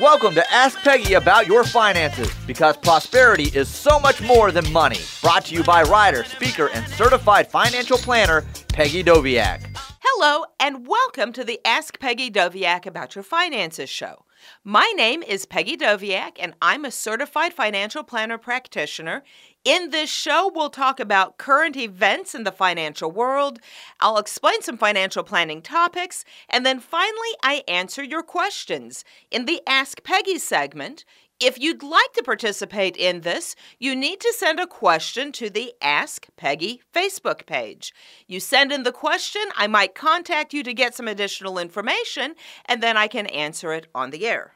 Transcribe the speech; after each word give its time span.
Welcome 0.00 0.34
to 0.34 0.50
Ask 0.50 0.78
Peggy 0.78 1.12
About 1.12 1.46
Your 1.46 1.62
Finances 1.62 2.32
because 2.46 2.74
prosperity 2.78 3.50
is 3.54 3.68
so 3.68 4.00
much 4.00 4.22
more 4.22 4.50
than 4.50 4.72
money. 4.72 4.96
Brought 5.20 5.44
to 5.46 5.54
you 5.54 5.62
by 5.62 5.82
writer, 5.82 6.24
speaker, 6.24 6.70
and 6.72 6.88
certified 6.88 7.50
financial 7.50 7.98
planner 7.98 8.46
Peggy 8.68 9.04
Doviak. 9.04 9.76
Hello, 10.00 10.46
and 10.58 10.86
welcome 10.86 11.34
to 11.34 11.44
the 11.44 11.60
Ask 11.66 12.00
Peggy 12.00 12.30
Doviak 12.30 12.86
About 12.86 13.14
Your 13.14 13.22
Finances 13.22 13.90
show. 13.90 14.24
My 14.64 14.90
name 14.96 15.22
is 15.22 15.44
Peggy 15.44 15.76
Doviak, 15.76 16.36
and 16.40 16.54
I'm 16.62 16.86
a 16.86 16.90
certified 16.90 17.52
financial 17.52 18.02
planner 18.02 18.38
practitioner. 18.38 19.22
In 19.66 19.90
this 19.90 20.08
show, 20.08 20.48
we'll 20.54 20.70
talk 20.70 21.00
about 21.00 21.38
current 21.38 21.76
events 21.76 22.36
in 22.36 22.44
the 22.44 22.52
financial 22.52 23.10
world. 23.10 23.58
I'll 23.98 24.16
explain 24.16 24.62
some 24.62 24.78
financial 24.78 25.24
planning 25.24 25.60
topics, 25.60 26.24
and 26.48 26.64
then 26.64 26.78
finally, 26.78 27.30
I 27.42 27.64
answer 27.66 28.04
your 28.04 28.22
questions. 28.22 29.04
In 29.28 29.44
the 29.44 29.60
Ask 29.66 30.04
Peggy 30.04 30.38
segment, 30.38 31.04
if 31.40 31.58
you'd 31.58 31.82
like 31.82 32.12
to 32.12 32.22
participate 32.22 32.96
in 32.96 33.22
this, 33.22 33.56
you 33.80 33.96
need 33.96 34.20
to 34.20 34.32
send 34.38 34.60
a 34.60 34.68
question 34.68 35.32
to 35.32 35.50
the 35.50 35.74
Ask 35.82 36.28
Peggy 36.36 36.80
Facebook 36.94 37.44
page. 37.44 37.92
You 38.28 38.38
send 38.38 38.70
in 38.70 38.84
the 38.84 38.92
question, 38.92 39.42
I 39.56 39.66
might 39.66 39.96
contact 39.96 40.54
you 40.54 40.62
to 40.62 40.72
get 40.72 40.94
some 40.94 41.08
additional 41.08 41.58
information, 41.58 42.36
and 42.66 42.80
then 42.80 42.96
I 42.96 43.08
can 43.08 43.26
answer 43.26 43.72
it 43.72 43.88
on 43.96 44.10
the 44.10 44.28
air. 44.28 44.52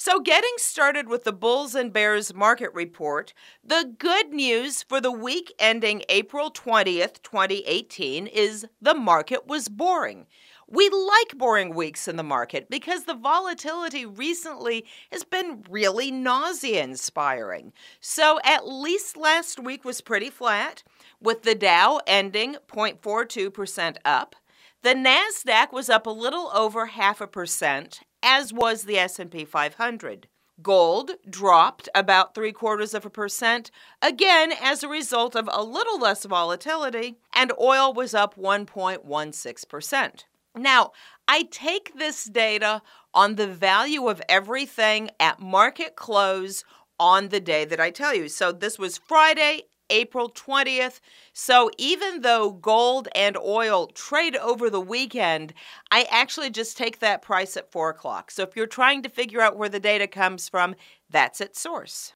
So, 0.00 0.20
getting 0.20 0.52
started 0.58 1.08
with 1.08 1.24
the 1.24 1.32
Bulls 1.32 1.74
and 1.74 1.92
Bears 1.92 2.32
market 2.32 2.72
report, 2.72 3.34
the 3.64 3.96
good 3.98 4.32
news 4.32 4.84
for 4.84 5.00
the 5.00 5.10
week 5.10 5.52
ending 5.58 6.04
April 6.08 6.52
20th, 6.52 7.20
2018 7.24 8.28
is 8.28 8.64
the 8.80 8.94
market 8.94 9.48
was 9.48 9.68
boring. 9.68 10.26
We 10.68 10.88
like 10.88 11.36
boring 11.36 11.74
weeks 11.74 12.06
in 12.06 12.14
the 12.14 12.22
market 12.22 12.70
because 12.70 13.04
the 13.04 13.16
volatility 13.16 14.06
recently 14.06 14.86
has 15.10 15.24
been 15.24 15.64
really 15.68 16.12
nausea 16.12 16.84
inspiring. 16.84 17.72
So, 18.00 18.38
at 18.44 18.68
least 18.68 19.16
last 19.16 19.58
week 19.58 19.84
was 19.84 20.00
pretty 20.00 20.30
flat, 20.30 20.84
with 21.20 21.42
the 21.42 21.56
Dow 21.56 22.00
ending 22.06 22.54
0.42% 22.68 23.96
up. 24.04 24.36
The 24.82 24.94
Nasdaq 24.94 25.72
was 25.72 25.90
up 25.90 26.06
a 26.06 26.10
little 26.10 26.52
over 26.54 26.86
half 26.86 27.20
a 27.20 27.26
percent, 27.26 28.02
as 28.22 28.52
was 28.52 28.84
the 28.84 28.98
S&P 28.98 29.44
500. 29.44 30.28
Gold 30.60 31.12
dropped 31.28 31.88
about 31.94 32.34
three 32.34 32.50
quarters 32.50 32.92
of 32.92 33.06
a 33.06 33.10
percent, 33.10 33.70
again 34.02 34.52
as 34.60 34.82
a 34.82 34.88
result 34.88 35.36
of 35.36 35.48
a 35.52 35.62
little 35.62 36.00
less 36.00 36.24
volatility, 36.24 37.16
and 37.32 37.52
oil 37.60 37.92
was 37.92 38.12
up 38.12 38.34
1.16%. 38.34 40.24
Now, 40.56 40.90
I 41.28 41.44
take 41.44 41.96
this 41.96 42.24
data 42.24 42.82
on 43.14 43.36
the 43.36 43.46
value 43.46 44.08
of 44.08 44.22
everything 44.28 45.10
at 45.20 45.40
market 45.40 45.94
close 45.94 46.64
on 46.98 47.28
the 47.28 47.40
day 47.40 47.64
that 47.64 47.78
I 47.78 47.90
tell 47.90 48.14
you. 48.14 48.28
So 48.28 48.50
this 48.50 48.78
was 48.78 48.98
Friday, 48.98 49.64
April 49.90 50.30
20th. 50.30 51.00
So 51.32 51.70
even 51.78 52.22
though 52.22 52.50
gold 52.50 53.08
and 53.14 53.36
oil 53.36 53.88
trade 53.88 54.36
over 54.36 54.70
the 54.70 54.80
weekend, 54.80 55.54
I 55.90 56.06
actually 56.10 56.50
just 56.50 56.76
take 56.76 57.00
that 57.00 57.22
price 57.22 57.56
at 57.56 57.70
4 57.70 57.90
o'clock. 57.90 58.30
So 58.30 58.42
if 58.42 58.56
you're 58.56 58.66
trying 58.66 59.02
to 59.02 59.08
figure 59.08 59.40
out 59.40 59.56
where 59.56 59.68
the 59.68 59.80
data 59.80 60.06
comes 60.06 60.48
from, 60.48 60.74
that's 61.10 61.40
its 61.40 61.60
source. 61.60 62.12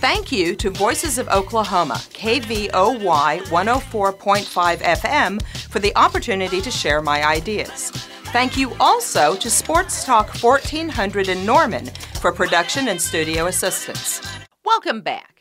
Thank 0.00 0.32
you 0.32 0.56
to 0.56 0.70
Voices 0.70 1.18
of 1.18 1.28
Oklahoma, 1.28 2.00
KVOY 2.14 2.70
104.5 2.70 4.76
FM, 4.78 5.42
for 5.68 5.78
the 5.78 5.94
opportunity 5.94 6.62
to 6.62 6.70
share 6.70 7.02
my 7.02 7.26
ideas. 7.26 7.90
Thank 8.32 8.56
you 8.56 8.72
also 8.80 9.36
to 9.36 9.50
Sports 9.50 10.04
Talk 10.04 10.42
1400 10.42 11.28
in 11.28 11.44
Norman 11.44 11.86
for 12.20 12.32
production 12.32 12.88
and 12.88 13.00
studio 13.00 13.46
assistance. 13.46 14.22
Welcome 14.64 15.02
back. 15.02 15.39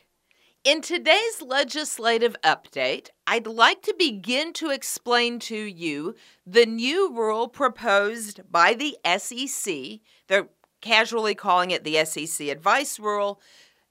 In 0.69 0.81
today's 0.81 1.41
legislative 1.41 2.35
update, 2.43 3.09
I'd 3.25 3.47
like 3.47 3.81
to 3.81 3.95
begin 3.97 4.53
to 4.53 4.69
explain 4.69 5.39
to 5.39 5.55
you 5.55 6.13
the 6.45 6.67
new 6.67 7.11
rule 7.11 7.47
proposed 7.47 8.41
by 8.51 8.75
the 8.75 8.95
SEC. 9.17 10.01
They're 10.27 10.49
casually 10.79 11.33
calling 11.33 11.71
it 11.71 11.83
the 11.83 12.05
SEC 12.05 12.49
Advice 12.49 12.99
Rule 12.99 13.41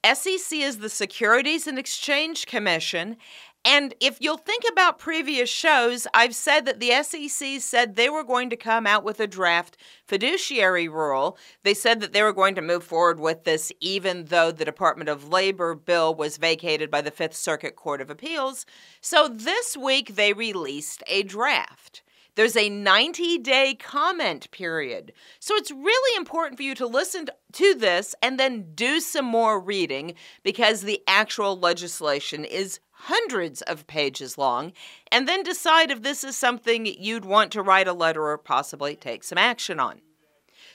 SEC 0.05 0.61
is 0.61 0.79
the 0.79 0.89
Securities 0.89 1.67
and 1.67 1.79
Exchange 1.79 2.47
Commission. 2.47 3.17
And 3.65 3.95
if 4.01 4.19
you'll 4.21 4.37
think 4.39 4.65
about 4.71 4.99
previous 4.99 5.51
shows, 5.51 6.07
I've 6.15 6.35
said 6.35 6.65
that 6.65 6.81
the 6.81 7.03
SEC 7.03 7.61
said 7.61 7.97
they 7.97 8.09
were 8.09 8.25
going 8.25 8.51
to 8.51 8.57
come 8.57 8.87
out 8.87 9.05
with 9.05 9.21
a 9.21 9.27
draft 9.27 9.77
fiduciary 10.07 10.89
rule. 10.89 11.37
They 11.65 11.75
said 11.75 12.01
that 12.01 12.13
they 12.13 12.23
were 12.23 12.33
going 12.33 12.55
to 12.55 12.63
move 12.63 12.85
forward 12.85 13.21
with 13.21 13.45
this 13.45 13.73
even 13.81 14.27
though 14.27 14.51
the 14.53 14.65
Department 14.65 15.11
of 15.11 15.29
Labor 15.29 15.75
bill 15.75 16.15
was 16.15 16.37
vacated 16.37 16.91
by 16.91 17.03
the 17.03 17.11
Fifth 17.11 17.37
Circuit 17.37 17.77
Court 17.77 18.01
of 18.01 18.11
Appeals. 18.11 18.65
So 19.01 19.29
this 19.29 19.77
week 19.77 20.15
they 20.15 20.33
released 20.33 21.03
a 21.07 21.23
draft. 21.25 22.03
There's 22.39 22.57
a 22.57 22.69
90 22.69 23.39
day 23.39 23.75
comment 23.75 24.49
period. 24.53 25.13
So 25.41 25.57
it's 25.57 25.73
really 25.73 26.17
important 26.17 26.57
for 26.57 26.63
you 26.63 26.77
to 26.77 26.87
listen 26.87 27.27
to 27.55 27.75
this 27.75 28.15
and 28.23 28.39
then 28.39 28.77
do 28.77 29.01
some 29.01 29.25
more 29.25 29.59
reading 29.59 30.15
because 30.45 30.83
the 30.83 31.03
actual 31.09 31.59
legislation 31.59 32.45
is 32.45 32.79
hundreds 33.03 33.63
of 33.63 33.87
pages 33.87 34.37
long, 34.37 34.73
and 35.13 35.29
then 35.29 35.43
decide 35.43 35.91
if 35.91 36.03
this 36.03 36.25
is 36.25 36.37
something 36.37 36.87
you'd 36.87 37.25
want 37.25 37.53
to 37.53 37.63
write 37.63 37.89
a 37.89 37.93
letter 37.93 38.27
or 38.27 38.39
possibly 38.39 38.97
take 38.97 39.25
some 39.25 39.39
action 39.39 39.79
on. 39.79 40.01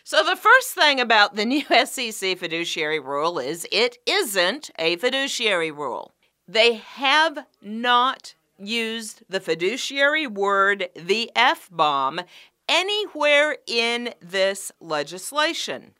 So, 0.05 0.23
the 0.23 0.35
first 0.35 0.71
thing 0.71 0.99
about 0.99 1.35
the 1.35 1.45
new 1.45 1.63
SEC 1.85 2.37
fiduciary 2.37 2.99
rule 2.99 3.39
is 3.39 3.67
it 3.71 3.97
isn't 4.05 4.69
a 4.77 4.97
fiduciary 4.97 5.71
rule. 5.71 6.13
They 6.47 6.73
have 6.73 7.45
not 7.61 8.35
used 8.57 9.23
the 9.29 9.39
fiduciary 9.39 10.27
word, 10.27 10.89
the 10.95 11.31
F 11.35 11.69
bomb, 11.71 12.21
anywhere 12.67 13.57
in 13.65 14.13
this 14.21 14.71
legislation. 14.79 15.93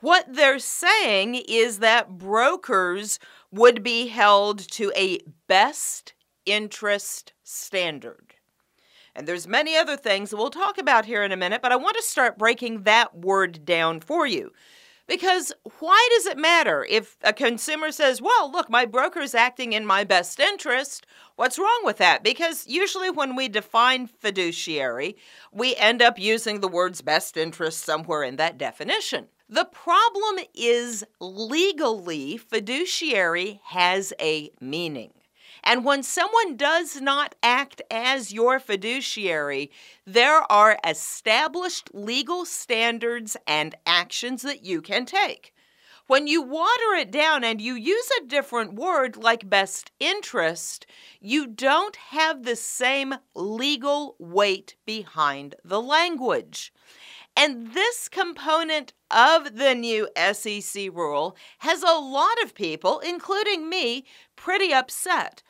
What 0.00 0.32
they're 0.32 0.60
saying 0.60 1.34
is 1.48 1.80
that 1.80 2.18
brokers 2.18 3.18
would 3.50 3.82
be 3.82 4.08
held 4.08 4.58
to 4.72 4.92
a 4.94 5.20
best 5.46 6.14
interest 6.44 7.32
standard. 7.42 8.34
And 9.14 9.26
there's 9.26 9.48
many 9.48 9.76
other 9.76 9.96
things 9.96 10.32
we'll 10.32 10.50
talk 10.50 10.78
about 10.78 11.04
here 11.04 11.24
in 11.24 11.32
a 11.32 11.36
minute, 11.36 11.60
but 11.62 11.72
I 11.72 11.76
want 11.76 11.96
to 11.96 12.02
start 12.02 12.38
breaking 12.38 12.82
that 12.82 13.16
word 13.16 13.64
down 13.64 14.00
for 14.00 14.26
you. 14.26 14.52
Because 15.08 15.52
why 15.80 16.08
does 16.14 16.26
it 16.26 16.36
matter 16.36 16.86
if 16.88 17.16
a 17.24 17.32
consumer 17.32 17.90
says, 17.90 18.20
well, 18.20 18.52
look, 18.52 18.68
my 18.68 18.84
broker 18.84 19.20
is 19.20 19.34
acting 19.34 19.72
in 19.72 19.86
my 19.86 20.04
best 20.04 20.38
interest? 20.38 21.06
What's 21.34 21.58
wrong 21.58 21.80
with 21.82 21.96
that? 21.96 22.22
Because 22.22 22.66
usually 22.66 23.10
when 23.10 23.34
we 23.34 23.48
define 23.48 24.06
fiduciary, 24.06 25.16
we 25.50 25.74
end 25.76 26.02
up 26.02 26.18
using 26.18 26.60
the 26.60 26.68
words 26.68 27.00
best 27.00 27.38
interest 27.38 27.80
somewhere 27.80 28.22
in 28.22 28.36
that 28.36 28.58
definition. 28.58 29.28
The 29.50 29.64
problem 29.64 30.44
is 30.54 31.06
legally, 31.20 32.36
fiduciary 32.36 33.60
has 33.64 34.12
a 34.20 34.50
meaning. 34.60 35.14
And 35.64 35.86
when 35.86 36.02
someone 36.02 36.56
does 36.56 37.00
not 37.00 37.34
act 37.42 37.80
as 37.90 38.30
your 38.30 38.60
fiduciary, 38.60 39.70
there 40.06 40.50
are 40.52 40.78
established 40.86 41.94
legal 41.94 42.44
standards 42.44 43.38
and 43.46 43.74
actions 43.86 44.42
that 44.42 44.64
you 44.64 44.82
can 44.82 45.06
take. 45.06 45.54
When 46.08 46.26
you 46.26 46.42
water 46.42 46.94
it 46.96 47.10
down 47.10 47.42
and 47.42 47.60
you 47.60 47.74
use 47.74 48.10
a 48.18 48.26
different 48.26 48.74
word 48.74 49.16
like 49.16 49.48
best 49.48 49.92
interest, 49.98 50.86
you 51.20 51.46
don't 51.46 51.96
have 51.96 52.44
the 52.44 52.56
same 52.56 53.14
legal 53.34 54.14
weight 54.18 54.76
behind 54.84 55.54
the 55.64 55.80
language. 55.80 56.72
And 57.36 57.72
this 57.72 58.08
component 58.08 58.92
of 59.10 59.56
the 59.56 59.74
new 59.74 60.08
SEC 60.32 60.88
rule 60.92 61.36
has 61.58 61.82
a 61.82 61.98
lot 61.98 62.42
of 62.42 62.54
people, 62.54 63.00
including 63.00 63.68
me, 63.68 64.04
pretty 64.36 64.72
upset 64.72 65.42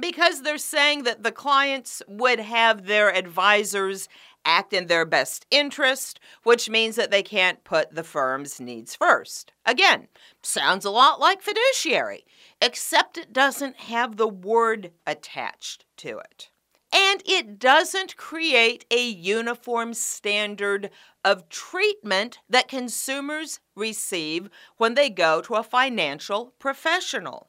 because 0.00 0.42
they're 0.42 0.58
saying 0.58 1.04
that 1.04 1.22
the 1.22 1.32
clients 1.32 2.02
would 2.08 2.40
have 2.40 2.86
their 2.86 3.14
advisors 3.14 4.08
act 4.44 4.72
in 4.72 4.86
their 4.86 5.04
best 5.04 5.46
interest, 5.50 6.18
which 6.42 6.68
means 6.68 6.96
that 6.96 7.10
they 7.10 7.22
can't 7.22 7.62
put 7.64 7.94
the 7.94 8.02
firm's 8.02 8.60
needs 8.60 8.94
first. 8.96 9.52
Again, 9.64 10.08
sounds 10.42 10.84
a 10.84 10.90
lot 10.90 11.20
like 11.20 11.42
fiduciary, 11.42 12.24
except 12.60 13.18
it 13.18 13.32
doesn't 13.32 13.76
have 13.76 14.16
the 14.16 14.28
word 14.28 14.90
attached 15.06 15.84
to 15.98 16.18
it. 16.18 16.50
And 16.92 17.22
it 17.24 17.58
doesn't 17.58 18.18
create 18.18 18.84
a 18.90 19.02
uniform 19.02 19.94
standard 19.94 20.90
of 21.24 21.48
treatment 21.48 22.38
that 22.50 22.68
consumers 22.68 23.60
receive 23.74 24.50
when 24.76 24.94
they 24.94 25.08
go 25.08 25.40
to 25.40 25.54
a 25.54 25.62
financial 25.62 26.54
professional. 26.58 27.48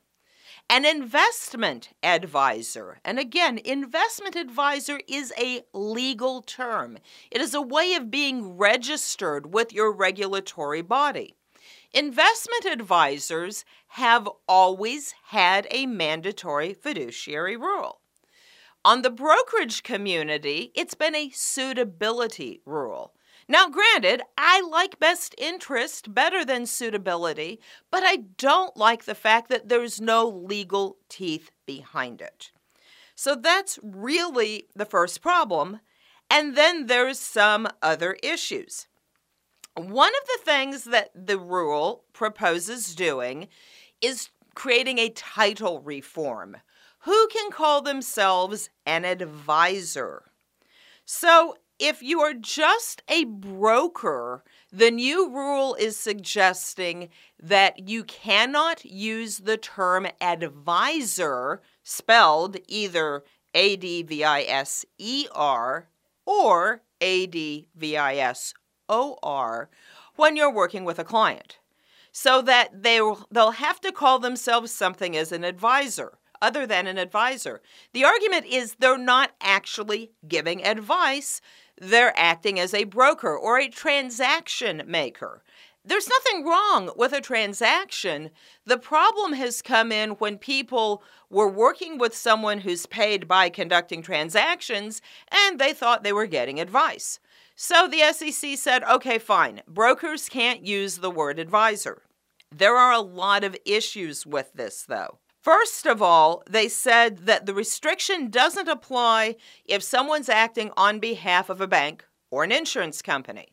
An 0.69 0.85
investment 0.85 1.89
advisor. 2.01 2.99
And 3.03 3.19
again, 3.19 3.59
investment 3.65 4.37
advisor 4.37 5.01
is 5.09 5.33
a 5.37 5.63
legal 5.73 6.41
term. 6.41 6.97
It 7.29 7.41
is 7.41 7.53
a 7.53 7.61
way 7.61 7.95
of 7.95 8.09
being 8.09 8.57
registered 8.57 9.53
with 9.53 9.73
your 9.73 9.91
regulatory 9.91 10.81
body. 10.81 11.35
Investment 11.93 12.65
advisors 12.65 13.65
have 13.89 14.27
always 14.47 15.13
had 15.25 15.67
a 15.69 15.85
mandatory 15.85 16.73
fiduciary 16.73 17.57
rule. 17.57 17.99
On 18.85 19.01
the 19.01 19.09
brokerage 19.09 19.81
community, 19.81 20.71
it's 20.75 20.93
been 20.93 21.15
a 21.15 21.29
suitability 21.29 22.61
rule. 22.65 23.13
Now, 23.47 23.69
granted, 23.69 24.21
I 24.37 24.59
like 24.61 24.99
best 24.99 25.33
interest 25.37 26.13
better 26.13 26.43
than 26.43 26.65
suitability, 26.65 27.61
but 27.91 28.03
I 28.03 28.17
don't 28.37 28.75
like 28.75 29.05
the 29.05 29.15
fact 29.15 29.49
that 29.49 29.69
there's 29.69 30.01
no 30.01 30.27
legal 30.27 30.97
teeth 31.07 31.51
behind 31.65 32.21
it. 32.21 32.51
So 33.15 33.35
that's 33.35 33.79
really 33.81 34.67
the 34.75 34.85
first 34.85 35.21
problem. 35.21 35.79
And 36.29 36.57
then 36.57 36.87
there's 36.87 37.19
some 37.19 37.67
other 37.81 38.17
issues. 38.21 38.87
One 39.75 40.11
of 40.21 40.27
the 40.27 40.43
things 40.43 40.83
that 40.85 41.09
the 41.15 41.39
rule 41.39 42.03
proposes 42.11 42.95
doing 42.95 43.47
is 44.01 44.29
creating 44.55 44.99
a 44.99 45.09
title 45.09 45.79
reform. 45.79 46.57
Who 47.03 47.27
can 47.27 47.51
call 47.51 47.81
themselves 47.81 48.69
an 48.85 49.03
advisor? 49.03 50.23
So, 51.03 51.57
if 51.77 52.01
you 52.01 52.21
are 52.21 52.33
just 52.33 53.03
a 53.09 53.25
broker, 53.25 54.45
the 54.71 54.89
new 54.89 55.29
rule 55.29 55.75
is 55.75 55.97
suggesting 55.97 57.09
that 57.41 57.89
you 57.89 58.05
cannot 58.05 58.85
use 58.85 59.39
the 59.39 59.57
term 59.57 60.07
advisor, 60.21 61.61
spelled 61.83 62.55
either 62.69 63.25
A 63.53 63.75
D 63.75 64.03
V 64.03 64.23
I 64.23 64.43
S 64.43 64.85
E 64.97 65.27
R 65.33 65.89
or 66.25 66.83
A 67.01 67.27
D 67.27 67.67
V 67.75 67.97
I 67.97 68.15
S 68.15 68.53
O 68.87 69.17
R, 69.21 69.69
when 70.15 70.37
you're 70.37 70.53
working 70.53 70.85
with 70.85 70.99
a 70.99 71.03
client. 71.03 71.57
So 72.13 72.41
that 72.43 72.81
they'll, 72.81 73.27
they'll 73.29 73.51
have 73.51 73.81
to 73.81 73.91
call 73.91 74.19
themselves 74.19 74.71
something 74.71 75.17
as 75.17 75.33
an 75.33 75.43
advisor 75.43 76.19
other 76.43 76.67
than 76.67 76.85
an 76.85 76.97
advisor. 76.97 77.61
The 77.93 78.03
argument 78.03 78.45
is 78.45 78.75
they're 78.75 78.97
not 78.97 79.31
actually 79.41 80.11
giving 80.27 80.63
advice, 80.63 81.41
they're 81.79 82.13
acting 82.15 82.59
as 82.59 82.73
a 82.73 82.83
broker 82.83 83.35
or 83.35 83.57
a 83.57 83.69
transaction 83.69 84.83
maker. 84.85 85.41
There's 85.85 86.07
nothing 86.07 86.45
wrong 86.45 86.91
with 86.95 87.11
a 87.11 87.19
transaction. 87.19 88.29
The 88.65 88.77
problem 88.77 89.33
has 89.33 89.61
come 89.61 89.91
in 89.91 90.11
when 90.11 90.37
people 90.37 91.03
were 91.29 91.49
working 91.49 91.97
with 91.97 92.15
someone 92.15 92.59
who's 92.59 92.85
paid 92.85 93.27
by 93.27 93.49
conducting 93.49 94.01
transactions 94.01 95.01
and 95.29 95.59
they 95.59 95.73
thought 95.73 96.03
they 96.03 96.13
were 96.13 96.27
getting 96.27 96.59
advice. 96.59 97.19
So 97.55 97.87
the 97.87 98.13
SEC 98.13 98.57
said, 98.57 98.83
okay, 98.83 99.17
fine, 99.17 99.61
brokers 99.67 100.29
can't 100.29 100.65
use 100.65 100.97
the 100.97 101.11
word 101.11 101.37
advisor. 101.37 102.03
There 102.49 102.77
are 102.77 102.93
a 102.93 102.99
lot 102.99 103.43
of 103.43 103.57
issues 103.65 104.25
with 104.25 104.53
this, 104.53 104.83
though. 104.83 105.19
First 105.43 105.85
of 105.85 106.01
all, 106.01 106.41
they 106.49 106.69
said 106.69 107.25
that 107.25 107.45
the 107.45 107.53
restriction 107.53 108.29
doesn't 108.29 108.69
apply 108.69 109.35
if 109.65 109.83
someone's 109.83 110.29
acting 110.29 110.71
on 110.77 111.01
behalf 111.01 111.49
of 111.49 111.59
a 111.59 111.67
bank 111.67 112.05
or 112.31 112.45
an 112.45 112.53
insurance 112.53 113.01
company. 113.01 113.49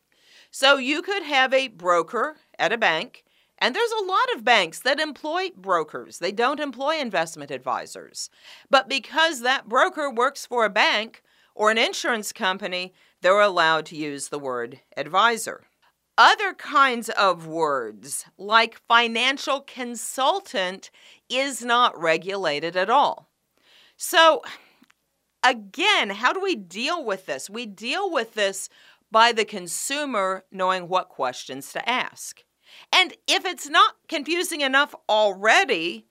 So 0.51 0.77
you 0.77 1.01
could 1.01 1.23
have 1.23 1.53
a 1.53 1.67
broker 1.67 2.37
at 2.57 2.71
a 2.71 2.77
bank, 2.77 3.25
and 3.57 3.75
there's 3.75 3.91
a 3.91 4.05
lot 4.05 4.33
of 4.33 4.45
banks 4.45 4.79
that 4.79 5.01
employ 5.01 5.49
brokers. 5.57 6.19
They 6.19 6.31
don't 6.31 6.61
employ 6.61 6.97
investment 6.97 7.51
advisors. 7.51 8.29
But 8.69 8.87
because 8.87 9.41
that 9.41 9.67
broker 9.67 10.09
works 10.09 10.45
for 10.45 10.63
a 10.63 10.69
bank 10.69 11.21
or 11.55 11.71
an 11.71 11.77
insurance 11.77 12.31
company, 12.31 12.93
they're 13.19 13.41
allowed 13.41 13.85
to 13.87 13.97
use 13.97 14.29
the 14.29 14.39
word 14.39 14.79
advisor. 14.95 15.65
Other 16.17 16.53
kinds 16.53 17.09
of 17.09 17.47
words, 17.47 18.25
like 18.37 18.81
financial 18.87 19.61
consultant, 19.61 20.91
is 21.29 21.63
not 21.63 21.99
regulated 21.99 22.75
at 22.75 22.89
all. 22.89 23.29
So, 23.97 24.41
again, 25.43 26.11
how 26.11 26.33
do 26.33 26.41
we 26.41 26.55
deal 26.55 27.03
with 27.03 27.25
this? 27.25 27.49
We 27.49 27.65
deal 27.65 28.11
with 28.11 28.33
this 28.33 28.69
by 29.09 29.31
the 29.31 29.45
consumer 29.45 30.45
knowing 30.51 30.87
what 30.87 31.09
questions 31.09 31.71
to 31.73 31.89
ask. 31.89 32.43
And 32.91 33.13
if 33.27 33.45
it's 33.45 33.69
not 33.69 33.95
confusing 34.07 34.61
enough 34.61 34.95
already, 35.09 36.05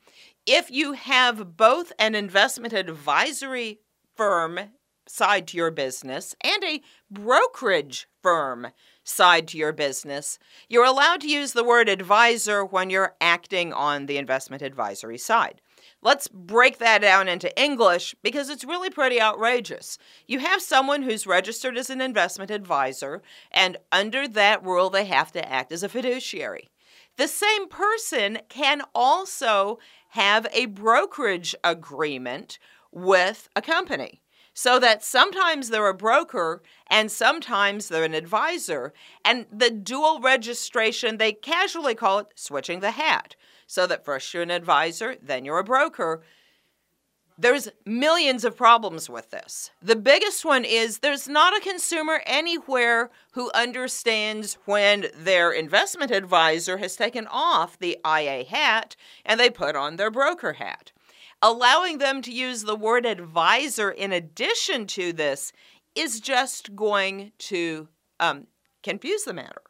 if 0.47 0.71
you 0.71 0.93
have 0.93 1.57
both 1.57 1.93
an 1.99 2.15
investment 2.15 2.73
advisory 2.73 3.81
firm 4.17 4.59
side 5.07 5.47
to 5.49 5.57
your 5.57 5.71
business 5.71 6.35
and 6.43 6.63
a 6.65 6.83
brokerage 7.11 8.09
firm 8.23 8.69
side 9.11 9.49
to 9.49 9.59
your 9.59 9.73
business, 9.73 10.39
you're 10.69 10.85
allowed 10.85 11.21
to 11.23 11.29
use 11.29 11.53
the 11.53 11.65
word 11.65 11.89
advisor 11.89 12.65
when 12.65 12.91
you're 12.91 13.15
acting 13.21 13.73
on 13.73 14.07
the 14.07 14.17
investment 14.17 14.63
advisory 14.63 15.19
side. 15.19 15.61
Let's 16.03 16.29
break 16.29 16.79
that 16.79 17.03
down 17.03 17.29
into 17.29 17.55
English 17.61 18.15
because 18.23 18.49
it's 18.49 18.65
really 18.65 18.89
pretty 18.89 19.21
outrageous. 19.21 19.99
You 20.27 20.39
have 20.39 20.63
someone 20.63 21.03
who's 21.03 21.27
registered 21.27 21.77
as 21.77 21.91
an 21.91 22.01
investment 22.01 22.51
advisor, 22.51 23.23
and 23.51 23.77
under 23.93 24.27
that 24.29 24.65
rule, 24.65 24.89
they 24.89 25.05
have 25.05 25.31
to 25.33 25.47
act 25.47 25.73
as 25.73 25.83
a 25.83 25.89
fiduciary. 25.89 26.69
The 27.17 27.29
same 27.29 27.69
person 27.69 28.39
can 28.49 28.83
also 28.95 29.79
have 30.11 30.47
a 30.53 30.67
brokerage 30.67 31.55
agreement 31.63 32.59
with 32.93 33.49
a 33.55 33.61
company 33.63 34.20
so 34.61 34.79
that 34.79 35.03
sometimes 35.03 35.71
they're 35.71 35.89
a 35.89 35.95
broker 35.95 36.61
and 36.87 37.11
sometimes 37.11 37.89
they're 37.89 38.05
an 38.05 38.13
advisor. 38.13 38.93
And 39.25 39.47
the 39.51 39.71
dual 39.71 40.21
registration, 40.21 41.17
they 41.17 41.33
casually 41.33 41.95
call 41.95 42.19
it 42.19 42.27
switching 42.35 42.81
the 42.81 42.91
hat, 42.91 43.37
so 43.67 43.87
that 43.87 44.05
first 44.05 44.35
you're 44.35 44.43
an 44.43 44.51
advisor, 44.51 45.17
then 45.23 45.47
you're 45.47 45.61
a 45.61 45.65
broker. 45.65 46.21
There's 47.39 47.71
millions 47.87 48.45
of 48.45 48.55
problems 48.55 49.09
with 49.09 49.31
this. 49.31 49.71
The 49.81 49.97
biggest 49.97 50.45
one 50.45 50.67
is 50.67 50.99
there's 50.99 51.27
not 51.27 51.57
a 51.57 51.63
consumer 51.63 52.21
anywhere 52.27 53.11
who 53.33 53.51
understands 53.55 54.59
when 54.67 55.07
their 55.17 55.53
investment 55.53 56.11
advisor 56.11 56.77
has 56.77 56.97
taken 56.97 57.27
off 57.31 57.79
the 57.79 57.97
IA 58.05 58.45
hat 58.45 58.95
and 59.25 59.41
they 59.41 59.49
put 59.49 59.75
on 59.75 59.97
their 59.97 60.11
broker 60.11 60.53
hat. 60.53 60.93
Allowing 61.43 61.99
them 61.99 62.21
to 62.23 62.33
use 62.33 62.65
the 62.65 62.77
word 62.77 63.07
advisor 63.07 63.91
in 63.91 64.13
addition 64.13 64.87
to 64.89 65.13
this 65.13 65.53
is 65.95 66.21
just 66.21 66.77
going 66.77 67.33
to 67.39 67.89
um, 68.19 68.47
confuse 68.83 69.25
the 69.25 69.33
matter. 69.33 69.63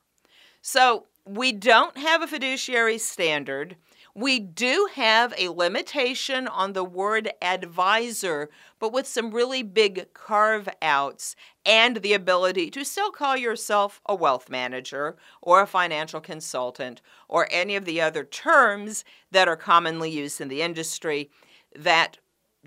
So, 0.63 1.07
we 1.25 1.53
don't 1.53 1.97
have 1.97 2.23
a 2.23 2.27
fiduciary 2.27 2.99
standard. 2.99 3.77
We 4.15 4.41
do 4.41 4.89
have 4.95 5.33
a 5.39 5.51
limitation 5.51 6.49
on 6.49 6.73
the 6.73 6.83
word 6.83 7.31
advisor, 7.41 8.51
but 8.81 8.93
with 8.93 9.07
some 9.07 9.31
really 9.31 9.63
big 9.63 10.13
carve 10.13 10.69
outs 10.83 11.37
and 11.65 11.99
the 11.99 12.15
ability 12.15 12.71
to 12.71 12.85
still 12.85 13.13
call 13.13 13.37
yourself 13.37 14.01
a 14.07 14.15
wealth 14.15 14.51
manager 14.51 15.17
or 15.41 15.61
a 15.61 15.67
financial 15.67 16.21
consultant 16.21 17.01
or 17.29 17.47
any 17.53 17.77
of 17.77 17.85
the 17.85 18.01
other 18.01 18.25
terms 18.25 19.05
that 19.31 19.47
are 19.47 19.57
commonly 19.57 20.11
used 20.11 20.41
in 20.41 20.49
the 20.49 20.63
industry 20.63 21.31
that 21.77 22.19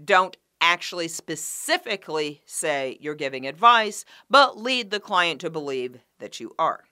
don't 0.03 0.37
actually 0.61 1.09
specifically 1.09 2.41
say 2.45 2.97
you're 3.01 3.15
giving 3.15 3.45
advice, 3.45 4.05
but 4.29 4.57
lead 4.57 4.91
the 4.91 4.99
client 4.99 5.41
to 5.41 5.49
believe 5.49 5.99
that 6.19 6.39
you 6.39 6.55
are. 6.57 6.85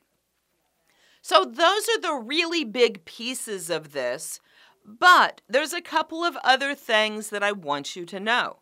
So, 1.22 1.46
those 1.46 1.88
are 1.88 2.02
the 2.02 2.16
really 2.16 2.64
big 2.64 3.06
pieces 3.06 3.70
of 3.70 3.94
this, 3.94 4.42
but 4.84 5.42
there's 5.48 5.74
a 5.74 5.82
couple 5.82 6.24
of 6.24 6.36
other 6.44 6.76
things 6.76 7.30
that 7.30 7.44
I 7.44 7.52
want 7.52 7.96
you 7.96 8.06
to 8.08 8.20
know. 8.20 8.58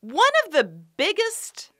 One 0.00 0.28
of 0.44 0.52
the 0.52 0.64
biggest 0.64 1.70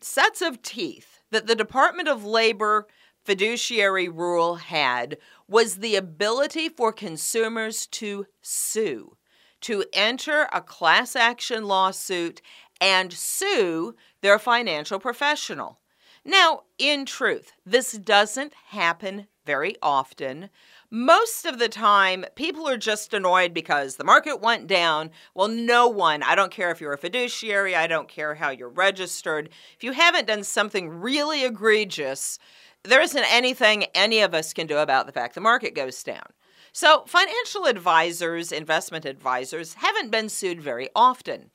sets 0.00 0.40
of 0.40 0.62
teeth 0.62 1.20
that 1.32 1.46
the 1.46 1.56
Department 1.56 2.08
of 2.08 2.24
Labor 2.24 2.86
fiduciary 3.24 4.08
rule 4.08 4.56
had 4.56 5.18
was 5.48 5.76
the 5.76 5.96
ability 5.96 6.68
for 6.68 6.92
consumers 6.92 7.86
to 7.88 8.26
sue 8.40 9.16
to 9.62 9.84
enter 9.92 10.48
a 10.52 10.60
class 10.60 11.16
action 11.16 11.64
lawsuit 11.64 12.42
and 12.80 13.12
sue 13.12 13.94
their 14.20 14.38
financial 14.38 14.98
professional. 14.98 15.78
Now, 16.24 16.62
in 16.78 17.04
truth, 17.04 17.52
this 17.66 17.92
doesn't 17.92 18.54
happen 18.68 19.26
very 19.44 19.74
often. 19.82 20.50
Most 20.90 21.46
of 21.46 21.58
the 21.58 21.68
time, 21.68 22.24
people 22.36 22.68
are 22.68 22.76
just 22.76 23.14
annoyed 23.14 23.54
because 23.54 23.96
the 23.96 24.04
market 24.04 24.40
went 24.40 24.66
down. 24.66 25.10
Well, 25.34 25.48
no 25.48 25.88
one, 25.88 26.22
I 26.22 26.34
don't 26.34 26.52
care 26.52 26.70
if 26.70 26.80
you're 26.80 26.92
a 26.92 26.98
fiduciary, 26.98 27.74
I 27.74 27.86
don't 27.86 28.08
care 28.08 28.34
how 28.36 28.50
you're 28.50 28.68
registered, 28.68 29.48
if 29.74 29.82
you 29.82 29.92
haven't 29.92 30.28
done 30.28 30.44
something 30.44 30.88
really 30.88 31.44
egregious, 31.44 32.38
there 32.84 33.00
isn't 33.00 33.32
anything 33.32 33.84
any 33.94 34.20
of 34.20 34.34
us 34.34 34.52
can 34.52 34.66
do 34.66 34.78
about 34.78 35.06
the 35.06 35.12
fact 35.12 35.34
the 35.34 35.40
market 35.40 35.74
goes 35.74 36.02
down. 36.02 36.26
So, 36.74 37.04
financial 37.06 37.66
advisors, 37.66 38.50
investment 38.50 39.04
advisors, 39.04 39.74
haven't 39.74 40.10
been 40.10 40.30
sued 40.30 40.62
very 40.62 40.88
often. 40.96 41.50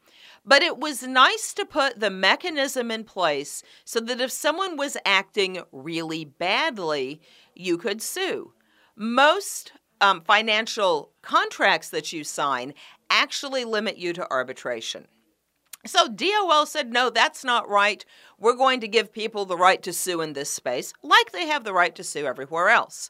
But 0.46 0.62
it 0.62 0.78
was 0.78 1.04
nice 1.04 1.54
to 1.56 1.66
put 1.66 2.00
the 2.00 2.12
mechanism 2.12 2.92
in 2.92 3.04
place 3.04 3.64
so 3.84 4.00
that 4.00 4.22
if 4.22 4.32
someone 4.32 4.78
was 4.78 4.96
acting 5.06 5.64
really 5.72 6.24
badly, 6.24 7.20
you 7.56 7.78
could 7.78 8.02
sue. 8.02 8.54
Most 8.96 9.74
um, 10.00 10.22
financial 10.22 11.12
contracts 11.22 11.90
that 11.90 12.14
you 12.14 12.24
sign 12.24 12.74
actually 13.10 13.66
limit 13.66 13.98
you 13.98 14.14
to 14.14 14.32
arbitration. 14.32 15.08
So 15.86 16.08
DOL 16.08 16.66
said, 16.66 16.92
no, 16.92 17.10
that's 17.10 17.44
not 17.44 17.68
right. 17.68 18.06
We're 18.38 18.56
going 18.56 18.82
to 18.82 18.88
give 18.88 19.12
people 19.12 19.46
the 19.46 19.58
right 19.58 19.82
to 19.84 19.94
sue 19.94 20.22
in 20.22 20.34
this 20.34 20.50
space, 20.50 20.94
like 21.02 21.32
they 21.32 21.48
have 21.48 21.64
the 21.64 21.74
right 21.74 21.96
to 21.96 22.04
sue 22.04 22.26
everywhere 22.26 22.70
else. 22.70 23.10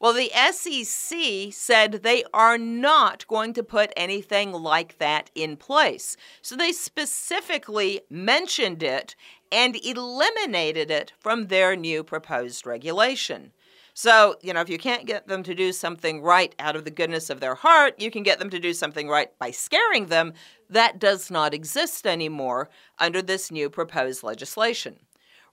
Well, 0.00 0.12
the 0.12 0.30
SEC 0.52 1.52
said 1.52 2.02
they 2.02 2.24
are 2.34 2.58
not 2.58 3.26
going 3.28 3.52
to 3.54 3.62
put 3.62 3.92
anything 3.96 4.52
like 4.52 4.98
that 4.98 5.30
in 5.34 5.56
place. 5.56 6.16
So 6.42 6.56
they 6.56 6.72
specifically 6.72 8.00
mentioned 8.10 8.82
it 8.82 9.14
and 9.50 9.76
eliminated 9.76 10.90
it 10.90 11.12
from 11.20 11.46
their 11.46 11.76
new 11.76 12.02
proposed 12.02 12.66
regulation. 12.66 13.52
So, 13.96 14.36
you 14.42 14.52
know, 14.52 14.60
if 14.60 14.68
you 14.68 14.78
can't 14.78 15.06
get 15.06 15.28
them 15.28 15.44
to 15.44 15.54
do 15.54 15.72
something 15.72 16.20
right 16.20 16.52
out 16.58 16.74
of 16.74 16.84
the 16.84 16.90
goodness 16.90 17.30
of 17.30 17.38
their 17.38 17.54
heart, 17.54 17.94
you 18.00 18.10
can 18.10 18.24
get 18.24 18.40
them 18.40 18.50
to 18.50 18.58
do 18.58 18.72
something 18.72 19.08
right 19.08 19.30
by 19.38 19.52
scaring 19.52 20.06
them. 20.06 20.32
That 20.68 20.98
does 20.98 21.30
not 21.30 21.54
exist 21.54 22.04
anymore 22.04 22.68
under 22.98 23.22
this 23.22 23.52
new 23.52 23.70
proposed 23.70 24.24
legislation. 24.24 24.98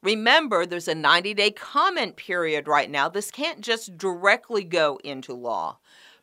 Remember, 0.03 0.65
there's 0.65 0.87
a 0.87 0.95
90 0.95 1.33
day 1.33 1.51
comment 1.51 2.15
period 2.15 2.67
right 2.67 2.89
now. 2.89 3.07
This 3.07 3.29
can't 3.31 3.61
just 3.61 3.97
directly 3.97 4.63
go 4.63 4.99
into 5.03 5.33
law. 5.33 5.77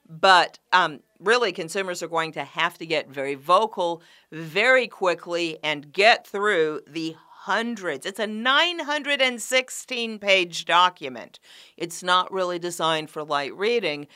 But 0.09 0.59
um, 0.73 1.01
really, 1.21 1.53
consumers 1.53 2.03
are 2.03 2.09
going 2.09 2.33
to 2.33 2.45
have 2.45 2.79
to 2.79 2.87
get 2.87 3.11
very 3.11 3.35
vocal 3.35 4.03
very 4.33 4.89
quickly 4.89 5.59
and 5.63 5.93
get 5.93 6.27
through 6.27 6.81
the 6.87 7.15
hundreds. 7.49 8.05
It's 8.07 8.19
a 8.19 8.27
916 8.27 10.19
page 10.19 10.65
document. 10.65 11.39
It's 11.77 12.03
not 12.03 12.33
really 12.33 12.59
designed 12.59 13.11
for 13.11 13.23
light 13.23 13.55
reading, 13.55 14.07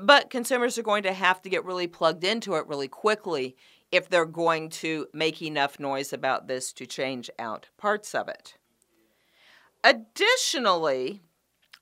but 0.00 0.30
consumers 0.30 0.76
are 0.76 0.82
going 0.82 1.02
to 1.04 1.12
have 1.12 1.40
to 1.42 1.48
get 1.48 1.64
really 1.64 1.86
plugged 1.86 2.24
into 2.24 2.54
it 2.54 2.66
really 2.66 2.88
quickly 2.88 3.56
if 3.92 4.08
they're 4.08 4.26
going 4.26 4.68
to 4.68 5.06
make 5.12 5.40
enough 5.40 5.78
noise 5.78 6.12
about 6.12 6.48
this 6.48 6.72
to 6.72 6.86
change 6.86 7.30
out 7.38 7.68
parts 7.78 8.14
of 8.14 8.28
it. 8.28 8.56
Additionally, 9.84 11.20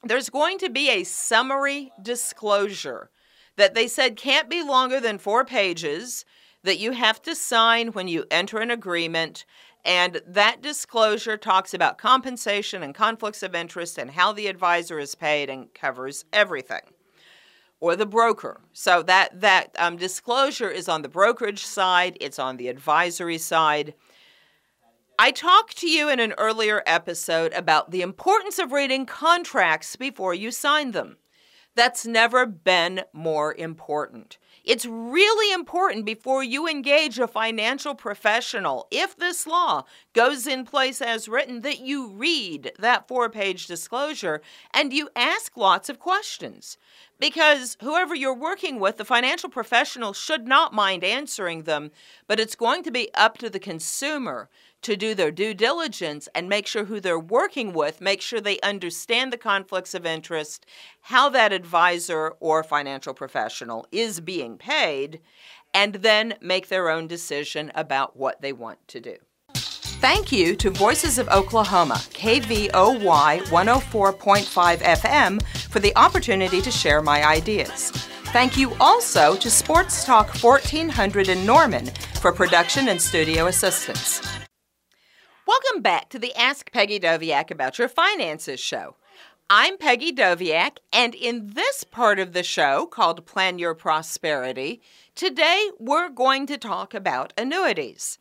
there's 0.03 0.29
going 0.29 0.59
to 0.59 0.69
be 0.69 0.91
a 0.91 1.05
summary 1.05 1.93
disclosure 2.03 3.09
that 3.57 3.75
they 3.75 3.87
said 3.87 4.17
can't 4.17 4.51
be 4.51 4.63
longer 4.63 4.99
than 4.99 5.19
four 5.19 5.45
pages 5.45 6.25
that 6.65 6.81
you 6.81 6.93
have 6.93 7.23
to 7.23 7.35
sign 7.35 7.89
when 7.89 8.09
you 8.09 8.25
enter 8.31 8.59
an 8.59 8.71
agreement 8.71 9.45
and 9.85 10.21
that 10.27 10.63
disclosure 10.63 11.37
talks 11.37 11.75
about 11.75 11.99
compensation 11.99 12.83
and 12.83 12.95
conflicts 12.95 13.43
of 13.43 13.55
interest 13.55 13.99
and 13.99 14.13
how 14.13 14.33
the 14.33 14.47
advisor 14.47 14.99
is 14.99 15.15
paid 15.15 15.51
and 15.51 15.73
covers 15.75 16.25
everything. 16.33 16.83
Or 17.81 17.97
the 17.97 18.07
broker. 18.07 18.61
So 18.73 19.03
that, 19.03 19.41
that 19.41 19.75
um, 19.77 19.97
disclosure 19.97 20.71
is 20.71 20.89
on 20.89 21.03
the 21.03 21.09
brokerage 21.09 21.65
side, 21.65 22.17
it's 22.21 22.39
on 22.39 22.57
the 22.57 22.69
advisory 22.69 23.39
side. 23.39 23.95
I 25.19 25.31
talked 25.31 25.77
to 25.79 25.89
you 25.89 26.09
in 26.09 26.21
an 26.21 26.33
earlier 26.39 26.83
episode 26.87 27.53
about 27.53 27.91
the 27.91 28.03
importance 28.03 28.59
of 28.59 28.73
reading 28.73 29.05
contracts 29.05 29.95
before 29.95 30.35
you 30.35 30.51
sign 30.51 30.93
them. 30.93 31.17
That's 31.75 32.07
never 32.07 32.45
been 32.45 33.03
more 33.13 33.55
important. 33.55 34.39
It's 34.65 34.87
really 34.87 35.53
important 35.53 36.05
before 36.05 36.45
you 36.45 36.69
engage 36.69 37.19
a 37.19 37.27
financial 37.27 37.95
professional, 37.95 38.87
if 38.91 39.17
this 39.17 39.47
law 39.47 39.85
goes 40.13 40.47
in 40.47 40.65
place 40.65 41.01
as 41.01 41.29
written, 41.29 41.63
that 41.63 41.81
you 41.81 42.09
read 42.09 42.73
that 42.79 43.09
four 43.09 43.29
page 43.29 43.67
disclosure 43.67 44.41
and 44.73 44.93
you 44.93 45.09
ask 45.17 45.57
lots 45.57 45.89
of 45.89 45.99
questions. 45.99 46.79
Because 47.19 47.77
whoever 47.81 48.15
you're 48.15 48.35
working 48.35 48.79
with, 48.79 48.99
the 48.99 49.05
financial 49.05 49.49
professional 49.49 50.13
should 50.13 50.47
not 50.47 50.73
mind 50.73 51.03
answering 51.03 51.63
them, 51.63 51.91
but 52.27 52.39
it's 52.39 52.55
going 52.55 52.83
to 52.85 52.91
be 52.91 53.09
up 53.15 53.39
to 53.39 53.49
the 53.49 53.61
consumer 53.61 54.49
to 54.83 54.97
do 54.97 55.15
their 55.15 55.31
due 55.31 55.55
diligence 55.55 56.29
and 56.35 56.49
make 56.49 56.67
sure 56.67 56.85
who 56.85 57.01
they're 57.01 57.19
working 57.19 57.73
with, 57.73 58.01
make 58.01 58.21
sure 58.21 58.41
they 58.41 58.61
understand 58.61 59.33
the 59.33 59.39
conflicts 59.39 59.95
of 59.95 60.05
interest, 60.05 60.67
how 61.03 61.29
that 61.31 61.53
advisor 61.53 62.35
or 62.41 62.63
financial 62.63 63.15
professional 63.15 63.87
is 63.91 64.21
being 64.21 64.59
paid, 64.59 65.21
and 65.73 65.97
then 65.97 66.35
make 66.41 66.69
their 66.69 66.91
own 66.91 67.07
decision 67.07 67.73
about 67.75 68.17
what 68.17 68.43
they 68.43 68.53
want 68.53 68.87
to 68.89 69.01
do. 69.01 69.17
Thank 69.55 70.33
you 70.33 70.57
to 70.57 70.71
Voices 70.71 71.19
of 71.19 71.29
Oklahoma, 71.29 71.95
KVOY 71.95 72.71
104.5 72.71 74.79
FM, 74.79 75.43
for 75.71 75.79
the 75.79 75.97
opportunity 75.97 76.61
to 76.61 76.71
share 76.73 77.01
my 77.01 77.25
ideas. 77.25 77.93
Thank 78.33 78.57
you 78.57 78.75
also 78.81 79.37
to 79.37 79.49
Sports 79.49 80.05
Talk 80.05 80.43
1400 80.43 81.29
in 81.29 81.47
Norman 81.47 81.87
for 82.21 82.33
production 82.33 82.89
and 82.89 83.01
studio 83.01 83.47
assistance. 83.47 84.42
Welcome 85.53 85.83
back 85.83 86.09
to 86.09 86.19
the 86.19 86.35
Ask 86.35 86.73
Peggy 86.73 86.99
Doviak 86.99 87.51
About 87.51 87.79
Your 87.79 87.89
Finances 87.89 88.59
show. 88.59 88.97
I'm 89.51 89.77
Peggy 89.77 90.11
Doviak, 90.11 90.79
and 90.95 91.15
in 91.15 91.51
this 91.53 91.85
part 91.85 92.19
of 92.19 92.33
the 92.33 92.43
show 92.43 92.87
called 92.87 93.27
Plan 93.27 93.59
Your 93.59 93.75
Prosperity, 93.75 94.81
today 95.15 95.69
we're 95.79 96.09
going 96.09 96.47
to 96.47 96.57
talk 96.57 96.95
about 96.95 97.35
annuities. 97.37 98.19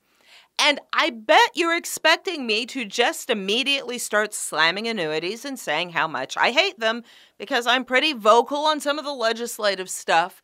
And 0.59 0.81
I 0.91 1.09
bet 1.09 1.51
you're 1.55 1.77
expecting 1.77 2.45
me 2.45 2.65
to 2.65 2.83
just 2.83 3.29
immediately 3.29 3.97
start 3.97 4.33
slamming 4.33 4.89
annuities 4.89 5.45
and 5.45 5.57
saying 5.57 5.91
how 5.91 6.09
much 6.09 6.35
I 6.35 6.51
hate 6.51 6.81
them 6.81 7.01
because 7.37 7.65
I'm 7.65 7.85
pretty 7.85 8.11
vocal 8.11 8.65
on 8.65 8.81
some 8.81 8.99
of 8.99 9.05
the 9.05 9.13
legislative 9.13 9.89
stuff. 9.89 10.41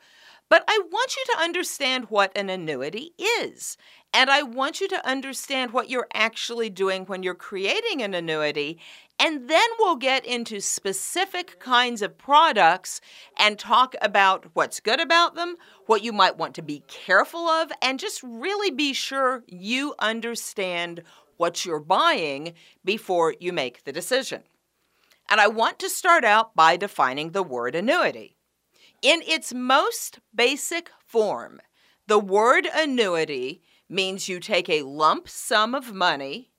But 0.50 0.64
I 0.70 0.80
want 0.90 1.18
you 1.18 1.34
to 1.34 1.42
understand 1.42 2.06
what 2.06 2.32
an 2.34 2.50
annuity 2.50 3.12
is 3.18 3.76
and 4.14 4.30
I 4.30 4.42
want 4.42 4.82
you 4.82 4.88
to 4.90 5.08
understand 5.08 5.72
what 5.72 5.90
you're 5.90 6.08
actually 6.14 6.70
doing 6.70 7.06
when 7.06 7.24
you're 7.24 7.36
creating 7.36 8.02
an 8.02 8.14
annuity. 8.14 8.80
And 9.20 9.50
then 9.50 9.68
we'll 9.80 9.96
get 9.96 10.26
into 10.26 10.62
specific 10.62 11.60
kinds 11.60 12.02
of 12.02 12.18
products 12.18 13.02
and 13.38 13.58
talk 13.58 13.96
about 14.02 14.46
what's 14.54 14.80
good 14.80 15.00
about 15.00 15.36
them, 15.36 15.56
what 15.88 16.04
you 16.04 16.14
might 16.14 16.38
want 16.38 16.56
to 16.56 16.62
be 16.62 16.84
careful 16.88 17.48
of, 17.48 17.72
and 17.82 18.00
just 18.00 18.22
really 18.24 18.72
be 18.72 18.94
sure 18.94 19.44
you 19.48 19.96
understand 20.00 21.02
what 21.38 21.66
you're 21.66 21.80
buying 21.80 22.54
before 22.86 23.36
you 23.40 23.52
make 23.52 23.84
the 23.84 23.92
decision. 23.92 24.44
And 25.30 25.42
I 25.42 25.48
want 25.48 25.80
to 25.80 25.90
start 25.90 26.24
out 26.24 26.56
by 26.56 26.78
defining 26.78 27.32
the 27.32 27.44
word 27.44 27.76
annuity. 27.76 28.36
In 29.02 29.22
its 29.24 29.54
most 29.54 30.20
basic 30.34 30.90
form, 31.06 31.60
the 32.08 32.20
word 32.20 32.68
annuity 32.74 33.62
means 33.90 34.28
you 34.28 34.40
take 34.40 34.70
a 34.70 34.84
lump 34.84 35.30
sum 35.30 35.74
of 35.74 35.94
money 35.94 36.52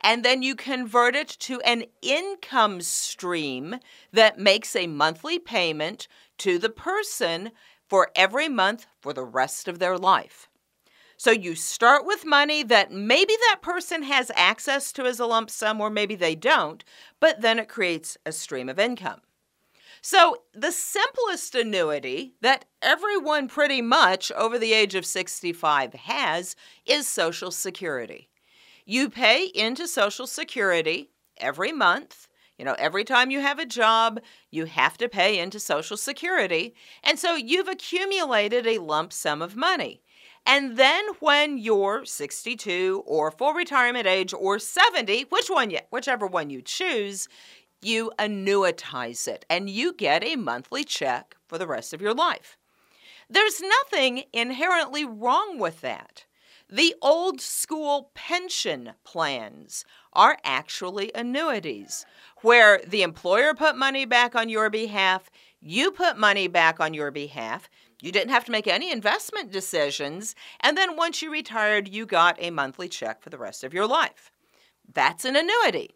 and 0.00 0.24
then 0.24 0.42
you 0.42 0.54
convert 0.54 1.14
it 1.14 1.28
to 1.28 1.60
an 1.60 1.84
income 2.02 2.80
stream 2.80 3.76
that 4.12 4.38
makes 4.38 4.74
a 4.74 4.86
monthly 4.86 5.38
payment 5.38 6.08
to 6.38 6.58
the 6.58 6.70
person 6.70 7.52
for 7.88 8.10
every 8.16 8.48
month 8.48 8.86
for 9.00 9.12
the 9.12 9.24
rest 9.24 9.68
of 9.68 9.78
their 9.78 9.96
life. 9.96 10.48
So 11.16 11.30
you 11.30 11.54
start 11.54 12.04
with 12.04 12.24
money 12.24 12.64
that 12.64 12.90
maybe 12.90 13.34
that 13.50 13.60
person 13.62 14.02
has 14.02 14.32
access 14.34 14.92
to 14.94 15.04
as 15.04 15.20
a 15.20 15.26
lump 15.26 15.50
sum 15.50 15.80
or 15.80 15.88
maybe 15.88 16.16
they 16.16 16.34
don't, 16.34 16.82
but 17.20 17.42
then 17.42 17.60
it 17.60 17.68
creates 17.68 18.18
a 18.26 18.32
stream 18.32 18.68
of 18.68 18.80
income. 18.80 19.20
So, 20.04 20.42
the 20.52 20.72
simplest 20.72 21.54
annuity 21.54 22.34
that 22.40 22.64
everyone 22.82 23.46
pretty 23.46 23.80
much 23.80 24.32
over 24.32 24.58
the 24.58 24.72
age 24.72 24.96
of 24.96 25.06
65 25.06 25.94
has 25.94 26.56
is 26.84 27.06
Social 27.06 27.52
Security. 27.52 28.28
You 28.84 29.08
pay 29.08 29.46
into 29.46 29.86
Social 29.86 30.26
Security 30.26 31.10
every 31.36 31.70
month. 31.70 32.26
You 32.58 32.64
know, 32.64 32.74
every 32.78 33.04
time 33.04 33.30
you 33.30 33.42
have 33.42 33.60
a 33.60 33.64
job, 33.64 34.20
you 34.50 34.64
have 34.64 34.98
to 34.98 35.08
pay 35.08 35.38
into 35.38 35.60
Social 35.60 35.96
Security. 35.96 36.74
And 37.04 37.16
so 37.16 37.36
you've 37.36 37.68
accumulated 37.68 38.66
a 38.66 38.78
lump 38.78 39.12
sum 39.12 39.40
of 39.40 39.54
money. 39.54 40.02
And 40.44 40.76
then 40.76 41.04
when 41.20 41.58
you're 41.58 42.04
62 42.04 43.04
or 43.06 43.30
full 43.30 43.54
retirement 43.54 44.08
age 44.08 44.34
or 44.34 44.58
70, 44.58 45.26
which 45.28 45.48
one 45.48 45.72
whichever 45.90 46.26
one 46.26 46.50
you 46.50 46.60
choose, 46.60 47.28
you 47.84 48.12
annuitize 48.18 49.26
it 49.28 49.44
and 49.48 49.68
you 49.68 49.92
get 49.92 50.24
a 50.24 50.36
monthly 50.36 50.84
check 50.84 51.36
for 51.46 51.58
the 51.58 51.66
rest 51.66 51.92
of 51.92 52.02
your 52.02 52.14
life. 52.14 52.56
There's 53.28 53.60
nothing 53.60 54.24
inherently 54.32 55.04
wrong 55.04 55.58
with 55.58 55.80
that. 55.80 56.26
The 56.68 56.94
old 57.02 57.40
school 57.40 58.10
pension 58.14 58.92
plans 59.04 59.84
are 60.12 60.38
actually 60.42 61.12
annuities 61.14 62.06
where 62.40 62.80
the 62.86 63.02
employer 63.02 63.54
put 63.54 63.76
money 63.76 64.04
back 64.04 64.34
on 64.34 64.48
your 64.48 64.70
behalf, 64.70 65.30
You 65.60 65.92
put 65.92 66.18
money 66.18 66.48
back 66.48 66.80
on 66.80 66.92
your 66.92 67.12
behalf. 67.12 67.70
You 68.00 68.10
didn't 68.10 68.30
have 68.30 68.44
to 68.46 68.50
make 68.50 68.66
any 68.66 68.90
investment 68.90 69.52
decisions. 69.52 70.34
And 70.58 70.76
then 70.76 70.96
once 70.96 71.22
you 71.22 71.30
retired, 71.30 71.86
you 71.86 72.04
got 72.04 72.36
a 72.40 72.50
monthly 72.50 72.88
check 72.88 73.22
for 73.22 73.30
the 73.30 73.38
rest 73.38 73.62
of 73.62 73.72
your 73.72 73.86
life. 73.86 74.32
That's 74.92 75.24
an 75.24 75.36
annuity. 75.36 75.90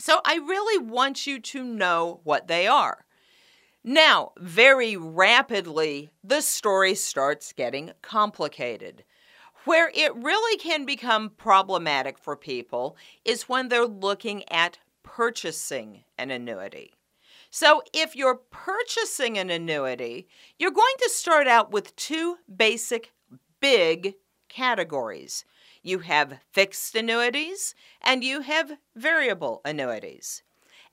So 0.00 0.20
I 0.24 0.36
really 0.36 0.82
want 0.82 1.26
you 1.26 1.38
to 1.38 1.62
know 1.62 2.20
what 2.24 2.48
they 2.48 2.66
are. 2.66 3.04
Now, 3.84 4.32
very 4.38 4.96
rapidly, 4.96 6.08
the 6.24 6.40
story 6.40 6.94
starts 6.94 7.52
getting 7.52 7.92
complicated. 8.00 9.04
Where 9.64 9.90
it 9.94 10.14
really 10.16 10.56
can 10.56 10.86
become 10.86 11.30
problematic 11.36 12.16
for 12.18 12.34
people 12.34 12.96
is 13.26 13.48
when 13.48 13.68
they're 13.68 13.84
looking 13.84 14.42
at 14.50 14.78
purchasing 15.02 16.04
an 16.16 16.30
annuity. 16.30 16.94
So, 17.50 17.82
if 17.92 18.16
you're 18.16 18.40
purchasing 18.50 19.36
an 19.36 19.50
annuity, 19.50 20.28
you're 20.58 20.70
going 20.70 20.96
to 21.00 21.10
start 21.10 21.46
out 21.46 21.72
with 21.72 21.94
two 21.96 22.38
basic 22.54 23.12
big 23.60 24.14
categories. 24.48 25.44
You 25.82 26.00
have 26.00 26.40
fixed 26.52 26.94
annuities 26.94 27.74
and 28.02 28.22
you 28.22 28.42
have 28.42 28.78
variable 28.94 29.62
annuities. 29.64 30.42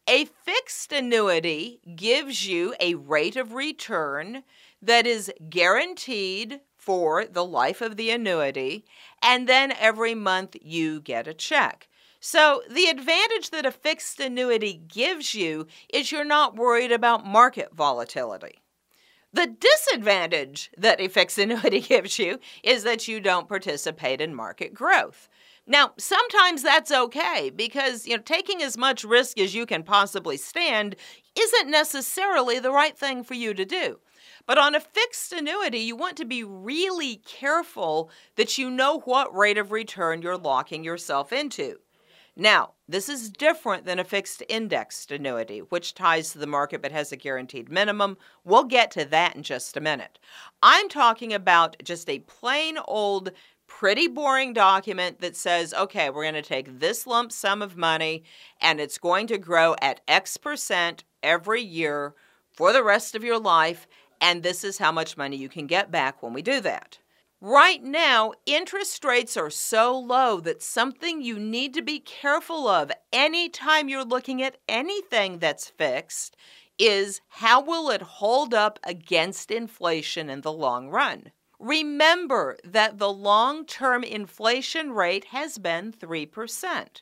A 0.08 0.26
fixed 0.26 0.94
annuity 0.94 1.82
gives 1.96 2.48
you 2.48 2.74
a 2.80 2.96
rate 2.96 3.36
of 3.36 3.54
return 3.54 4.44
that 4.82 5.06
is 5.06 5.34
guaranteed 5.50 6.62
for 6.78 7.26
the 7.26 7.44
life 7.44 7.82
of 7.82 7.98
the 7.98 8.12
annuity, 8.12 8.86
and 9.22 9.50
then 9.50 9.74
every 9.74 10.16
month 10.16 10.56
you 10.62 11.02
get 11.02 11.28
a 11.28 11.34
check. 11.34 11.90
So, 12.22 12.64
the 12.70 12.86
advantage 12.86 13.50
that 13.50 13.66
a 13.66 13.72
fixed 13.72 14.22
annuity 14.22 14.74
gives 14.74 15.36
you 15.36 15.68
is 15.90 16.12
you're 16.14 16.24
not 16.24 16.56
worried 16.56 16.94
about 16.94 17.26
market 17.26 17.74
volatility. 17.76 18.60
The 19.38 19.46
disadvantage 19.46 20.72
that 20.80 21.00
a 21.00 21.08
fixed 21.08 21.38
annuity 21.38 21.80
gives 21.94 22.18
you 22.18 22.40
is 22.64 22.82
that 22.82 23.08
you 23.08 23.20
don't 23.20 23.48
participate 23.48 24.20
in 24.20 24.34
market 24.34 24.74
growth. 24.74 25.30
Now, 25.68 25.92
sometimes 26.00 26.64
that's 26.64 26.92
okay 26.92 27.52
because, 27.56 28.08
you 28.08 28.18
know, 28.18 28.24
taking 28.24 28.64
as 28.64 28.80
much 28.80 29.04
risk 29.04 29.38
as 29.38 29.54
you 29.54 29.68
can 29.68 29.84
possibly 29.84 30.38
stand 30.38 30.96
isn't 31.38 31.70
necessarily 31.70 32.58
the 32.58 32.72
right 32.72 32.98
thing 32.98 33.24
for 33.24 33.36
you 33.36 33.54
to 33.54 33.64
do. 33.64 34.00
But 34.48 34.58
on 34.58 34.74
a 34.74 34.80
fixed 34.80 35.32
annuity, 35.34 35.82
you 35.82 35.96
want 35.96 36.18
to 36.18 36.26
be 36.26 36.44
really 36.44 37.18
careful 37.18 38.10
that 38.38 38.58
you 38.58 38.72
know 38.72 39.02
what 39.02 39.36
rate 39.38 39.60
of 39.60 39.72
return 39.72 40.24
you're 40.24 40.36
locking 40.36 40.84
yourself 40.84 41.32
into. 41.32 41.78
Now, 42.40 42.74
this 42.88 43.10
is 43.10 43.32
different 43.32 43.86
than 43.86 43.98
a 43.98 44.04
fixed 44.04 44.44
indexed 44.48 45.12
annuity, 45.12 45.60
which 45.60 45.96
ties 45.96 46.32
to 46.32 46.38
the 46.38 46.46
market 46.46 46.84
but 46.84 46.92
has 46.92 47.12
a 47.12 47.18
guaranteed 47.18 47.72
minimum. 47.72 48.16
We'll 48.44 48.66
get 48.66 48.92
to 48.92 49.06
that 49.06 49.36
in 49.36 49.42
just 49.42 49.76
a 49.76 49.82
minute. 49.82 50.20
I'm 50.62 50.88
talking 50.88 51.34
about 51.34 51.78
just 51.84 52.08
a 52.08 52.20
plain 52.20 52.78
old, 52.88 53.32
pretty 53.66 54.08
boring 54.08 54.54
document 54.54 55.20
that 55.20 55.36
says, 55.36 55.74
okay, 55.74 56.12
we're 56.12 56.26
going 56.26 56.36
to 56.36 56.44
take 56.44 56.80
this 56.80 57.08
lump 57.08 57.32
sum 57.32 57.64
of 57.64 57.76
money 57.76 58.24
and 58.62 58.80
it's 58.80 59.00
going 59.00 59.26
to 59.28 59.40
grow 59.40 59.76
at 59.82 60.02
X 60.08 60.38
percent 60.38 61.04
every 61.24 61.64
year 61.64 62.14
for 62.52 62.72
the 62.72 62.84
rest 62.84 63.16
of 63.16 63.24
your 63.24 63.40
life. 63.40 63.88
And 64.22 64.44
this 64.44 64.64
is 64.64 64.78
how 64.78 64.92
much 64.92 65.18
money 65.18 65.38
you 65.38 65.50
can 65.50 65.66
get 65.66 65.90
back 65.90 66.22
when 66.22 66.34
we 66.34 66.44
do 66.44 66.62
that. 66.62 67.00
Right 67.40 67.84
now, 67.84 68.34
interest 68.48 69.06
rates 69.06 69.38
are 69.38 69.52
so 69.52 69.96
low 69.96 70.40
that 70.40 70.64
something 70.64 71.22
you 71.22 71.38
need 71.38 71.76
to 71.76 71.84
be 71.84 72.00
careful 72.00 72.68
of 72.68 72.92
anytime 73.14 73.88
you're 73.88 74.04
looking 74.04 74.42
at 74.42 74.58
anything 74.68 75.38
that's 75.38 75.70
fixed 75.70 76.36
is 76.80 77.22
how 77.28 77.62
will 77.62 77.92
it 77.92 78.02
hold 78.02 78.56
up 78.56 78.80
against 78.84 79.52
inflation 79.52 80.32
in 80.32 80.42
the 80.42 80.52
long 80.52 80.90
run? 80.90 81.32
Remember 81.60 82.58
that 82.64 82.98
the 82.98 83.12
long 83.14 83.68
term 83.68 84.04
inflation 84.04 84.92
rate 84.92 85.26
has 85.26 85.60
been 85.60 85.92
3%. 85.92 87.02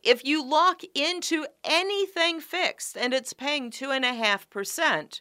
If 0.00 0.24
you 0.24 0.48
lock 0.48 0.82
into 0.94 1.44
anything 1.64 2.40
fixed 2.40 2.96
and 2.96 3.12
it's 3.12 3.32
paying 3.32 3.72
2.5%, 3.72 5.20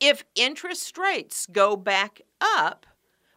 if 0.00 0.24
interest 0.34 0.96
rates 0.96 1.46
go 1.46 1.76
back 1.76 2.22
up, 2.40 2.86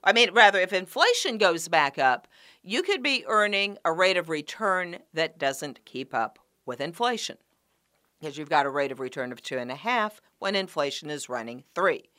I 0.03 0.13
mean, 0.13 0.31
rather, 0.33 0.59
if 0.59 0.73
inflation 0.73 1.37
goes 1.37 1.67
back 1.67 1.97
up, 1.97 2.27
you 2.61 2.83
could 2.83 3.01
be 3.01 3.23
earning 3.27 3.77
a 3.85 3.93
rate 3.93 4.17
of 4.17 4.29
return 4.29 4.97
that 5.13 5.37
doesn't 5.37 5.85
keep 5.85 6.13
up 6.13 6.39
with 6.65 6.81
inflation 6.81 7.37
because 8.19 8.37
you've 8.37 8.49
got 8.49 8.65
a 8.65 8.69
rate 8.69 8.91
of 8.91 8.99
return 8.99 9.31
of 9.31 9.41
two 9.41 9.57
and 9.57 9.71
a 9.71 9.75
half 9.75 10.21
when 10.39 10.55
inflation 10.55 11.09
is 11.09 11.29
running 11.29 11.63
three. 11.75 12.09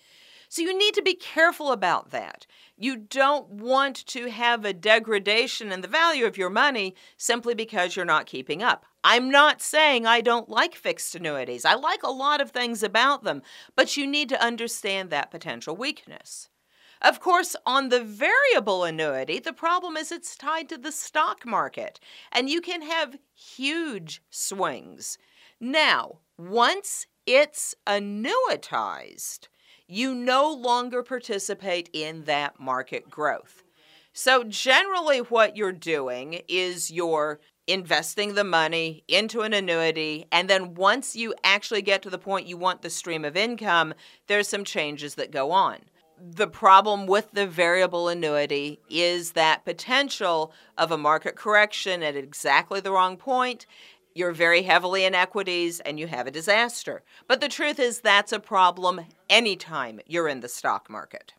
So 0.48 0.62
you 0.62 0.76
need 0.76 0.94
to 0.94 1.02
be 1.02 1.14
careful 1.14 1.72
about 1.72 2.10
that. 2.10 2.46
You 2.76 2.96
don't 2.96 3.48
want 3.48 4.06
to 4.06 4.30
have 4.30 4.64
a 4.64 4.72
degradation 4.72 5.72
in 5.72 5.80
the 5.80 5.88
value 5.88 6.26
of 6.26 6.38
your 6.38 6.50
money 6.50 6.94
simply 7.16 7.54
because 7.54 7.96
you're 7.96 8.04
not 8.04 8.26
keeping 8.26 8.62
up. 8.62 8.84
I'm 9.02 9.30
not 9.30 9.60
saying 9.60 10.06
I 10.06 10.20
don't 10.20 10.48
like 10.48 10.74
fixed 10.74 11.14
annuities. 11.14 11.64
I 11.64 11.74
like 11.74 12.02
a 12.02 12.10
lot 12.10 12.40
of 12.40 12.50
things 12.50 12.82
about 12.82 13.24
them, 13.24 13.42
but 13.74 13.96
you 13.96 14.06
need 14.06 14.28
to 14.28 14.42
understand 14.42 15.10
that 15.10 15.30
potential 15.30 15.74
weakness. 15.76 16.48
Of 17.02 17.20
course, 17.20 17.56
on 17.66 17.88
the 17.88 18.02
variable 18.02 18.84
annuity, 18.84 19.38
the 19.38 19.52
problem 19.52 19.96
is 19.96 20.10
it's 20.10 20.36
tied 20.36 20.68
to 20.70 20.78
the 20.78 20.92
stock 20.92 21.44
market, 21.44 22.00
and 22.32 22.48
you 22.48 22.60
can 22.60 22.82
have 22.82 23.18
huge 23.34 24.22
swings. 24.30 25.18
Now, 25.60 26.20
once 26.38 27.06
it's 27.26 27.74
annuitized, 27.86 29.48
you 29.86 30.14
no 30.14 30.50
longer 30.52 31.02
participate 31.02 31.90
in 31.92 32.24
that 32.24 32.58
market 32.58 33.10
growth. 33.10 33.62
So, 34.12 34.44
generally, 34.44 35.18
what 35.18 35.56
you're 35.56 35.72
doing 35.72 36.42
is 36.48 36.90
you're 36.90 37.40
investing 37.66 38.34
the 38.34 38.44
money 38.44 39.02
into 39.08 39.40
an 39.40 39.52
annuity, 39.52 40.26
and 40.30 40.48
then 40.48 40.74
once 40.74 41.16
you 41.16 41.34
actually 41.42 41.82
get 41.82 42.02
to 42.02 42.10
the 42.10 42.18
point 42.18 42.46
you 42.46 42.56
want 42.56 42.82
the 42.82 42.90
stream 42.90 43.24
of 43.24 43.36
income, 43.36 43.94
there's 44.26 44.48
some 44.48 44.64
changes 44.64 45.16
that 45.16 45.30
go 45.30 45.50
on 45.50 45.78
the 46.32 46.46
problem 46.46 47.06
with 47.06 47.30
the 47.32 47.46
variable 47.46 48.08
annuity 48.08 48.80
is 48.88 49.32
that 49.32 49.64
potential 49.64 50.52
of 50.78 50.90
a 50.90 50.98
market 50.98 51.36
correction 51.36 52.02
at 52.02 52.16
exactly 52.16 52.80
the 52.80 52.92
wrong 52.92 53.16
point. 53.16 53.66
You're 54.14 54.32
very 54.32 54.62
heavily 54.62 55.04
in 55.04 55.14
equities 55.14 55.80
and 55.80 55.98
you 55.98 56.06
have 56.06 56.26
a 56.26 56.30
disaster. 56.30 57.02
But 57.28 57.40
the 57.40 57.48
truth 57.48 57.78
is, 57.78 58.00
that's 58.00 58.32
a 58.32 58.40
problem 58.40 59.02
anytime 59.28 60.00
you're 60.06 60.28
in 60.28 60.40
the 60.40 60.48
stock 60.48 60.88
market. 60.88 61.34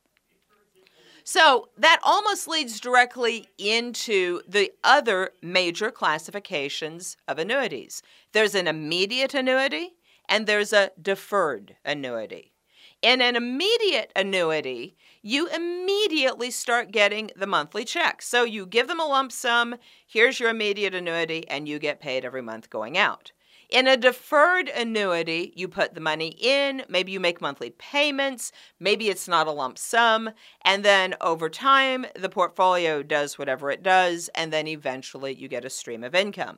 So 1.24 1.70
that 1.78 2.00
almost 2.04 2.48
leads 2.48 2.80
directly 2.80 3.48
into 3.58 4.42
the 4.48 4.72
other 4.84 5.32
major 5.42 5.90
classifications 5.90 7.18
of 7.28 7.40
annuities 7.40 8.04
there's 8.34 8.54
an 8.54 8.68
immediate 8.68 9.34
annuity 9.34 9.96
and 10.28 10.46
there's 10.46 10.74
a 10.74 10.92
deferred 11.02 11.78
annuity. 11.86 12.52
In 13.06 13.22
an 13.22 13.36
immediate 13.36 14.12
annuity, 14.16 14.98
you 15.22 15.48
immediately 15.50 16.50
start 16.50 16.92
getting 16.92 17.30
the 17.36 17.46
monthly 17.46 17.86
check. 17.86 18.24
So 18.24 18.44
you 18.46 18.66
give 18.66 18.88
them 18.88 19.00
a 19.00 19.06
lump 19.06 19.32
sum, 19.32 19.76
here's 20.08 20.40
your 20.40 20.50
immediate 20.50 20.96
annuity, 20.96 21.48
and 21.48 21.68
you 21.68 21.78
get 21.78 22.00
paid 22.00 22.26
every 22.26 22.42
month 22.42 22.72
going 22.72 22.98
out. 22.98 23.32
In 23.70 23.88
a 23.88 23.96
deferred 23.96 24.70
annuity, 24.70 25.54
you 25.56 25.68
put 25.68 25.94
the 25.94 26.02
money 26.02 26.36
in, 26.40 26.82
maybe 26.90 27.12
you 27.12 27.20
make 27.20 27.42
monthly 27.42 27.70
payments, 27.70 28.52
maybe 28.80 29.10
it's 29.10 29.28
not 29.28 29.46
a 29.46 29.52
lump 29.52 29.78
sum, 29.78 30.32
and 30.64 30.84
then 30.84 31.14
over 31.22 31.48
time, 31.48 32.08
the 32.16 32.28
portfolio 32.28 33.04
does 33.04 33.38
whatever 33.38 33.70
it 33.70 33.84
does, 33.84 34.32
and 34.34 34.52
then 34.52 34.68
eventually 34.68 35.36
you 35.36 35.48
get 35.48 35.64
a 35.64 35.70
stream 35.70 36.04
of 36.04 36.16
income. 36.16 36.58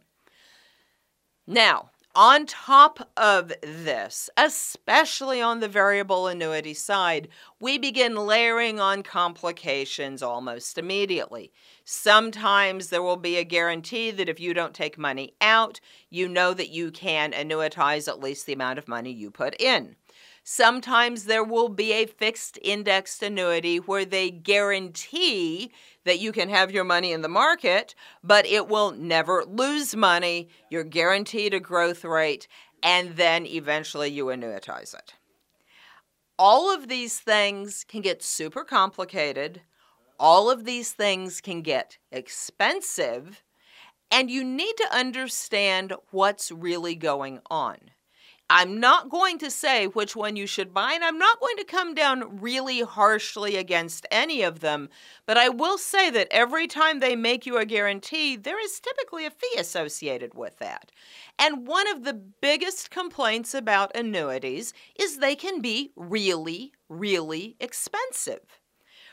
Now, 1.46 1.92
on 2.18 2.48
top 2.48 3.12
of 3.16 3.54
this, 3.62 4.28
especially 4.36 5.40
on 5.40 5.60
the 5.60 5.68
variable 5.68 6.26
annuity 6.26 6.74
side, 6.74 7.28
we 7.62 7.78
begin 7.78 8.16
layering 8.16 8.80
on 8.80 9.04
complications 9.04 10.24
almost 10.24 10.80
immediately. 10.80 11.52
Sometimes 11.86 12.90
there 12.90 13.04
will 13.04 13.18
be 13.18 13.38
a 13.38 13.44
guarantee 13.44 14.10
that 14.10 14.28
if 14.28 14.40
you 14.40 14.56
don't 14.56 14.74
take 14.74 14.98
money 14.98 15.36
out, 15.42 15.80
you 16.10 16.28
know 16.28 16.56
that 16.56 16.70
you 16.70 16.90
can 16.90 17.34
annuitize 17.34 18.08
at 18.08 18.20
least 18.20 18.48
the 18.48 18.54
amount 18.54 18.80
of 18.80 18.88
money 18.88 19.12
you 19.12 19.30
put 19.30 19.56
in. 19.62 19.96
Sometimes 20.50 21.26
there 21.26 21.44
will 21.44 21.68
be 21.68 21.92
a 21.92 22.06
fixed 22.06 22.58
indexed 22.62 23.22
annuity 23.22 23.82
where 23.82 24.06
they 24.06 24.32
guarantee 24.32 25.74
that 26.06 26.20
you 26.20 26.32
can 26.32 26.48
have 26.48 26.72
your 26.72 26.86
money 26.86 27.12
in 27.12 27.22
the 27.22 27.28
market, 27.28 27.94
but 28.24 28.46
it 28.46 28.70
will 28.70 28.92
never 28.92 29.44
lose 29.44 29.94
money. 29.94 30.48
You're 30.70 30.86
guaranteed 30.86 31.54
a 31.54 31.60
growth 31.60 32.06
rate, 32.06 32.48
and 32.82 33.18
then 33.18 33.46
eventually 33.46 34.10
you 34.10 34.28
annuitize 34.28 34.98
it. 34.98 35.16
All 36.40 36.74
of 36.74 36.88
these 36.88 37.20
things 37.20 37.84
can 37.84 38.00
get 38.00 38.24
super 38.24 38.64
complicated. 38.64 39.64
All 40.18 40.50
of 40.50 40.64
these 40.64 40.94
things 40.94 41.42
can 41.42 41.62
get 41.62 41.98
expensive, 42.10 43.44
and 44.10 44.32
you 44.32 44.46
need 44.46 44.78
to 44.78 44.96
understand 44.96 45.92
what's 46.12 46.54
really 46.54 46.96
going 46.96 47.42
on. 47.52 47.92
I'm 48.50 48.80
not 48.80 49.10
going 49.10 49.40
to 49.40 49.52
say 49.52 49.88
which 49.88 50.16
one 50.16 50.38
you 50.38 50.48
should 50.48 50.74
buy, 50.74 50.94
and 50.94 51.04
I'm 51.04 51.18
not 51.18 51.42
going 51.42 51.58
to 51.58 51.66
come 51.66 51.94
down 51.94 52.40
really 52.40 52.80
harshly 52.80 53.58
against 53.58 54.08
any 54.10 54.42
of 54.42 54.62
them, 54.62 54.88
but 55.26 55.38
I 55.38 55.50
will 55.50 55.78
say 55.78 56.10
that 56.12 56.30
every 56.32 56.66
time 56.66 57.00
they 57.00 57.18
make 57.18 57.46
you 57.46 57.58
a 57.58 57.66
guarantee, 57.66 58.38
there 58.38 58.64
is 58.64 58.80
typically 58.80 59.26
a 59.26 59.32
fee 59.32 59.56
associated 59.58 60.34
with 60.34 60.60
that. 60.60 60.94
And 61.38 61.68
one 61.68 61.90
of 61.90 62.06
the 62.06 62.14
biggest 62.14 62.90
complaints 62.90 63.54
about 63.54 63.96
annuities 63.96 64.74
is 64.98 65.18
they 65.18 65.36
can 65.36 65.60
be 65.60 65.92
really, 65.98 66.72
really 66.88 67.58
expensive. 67.60 68.60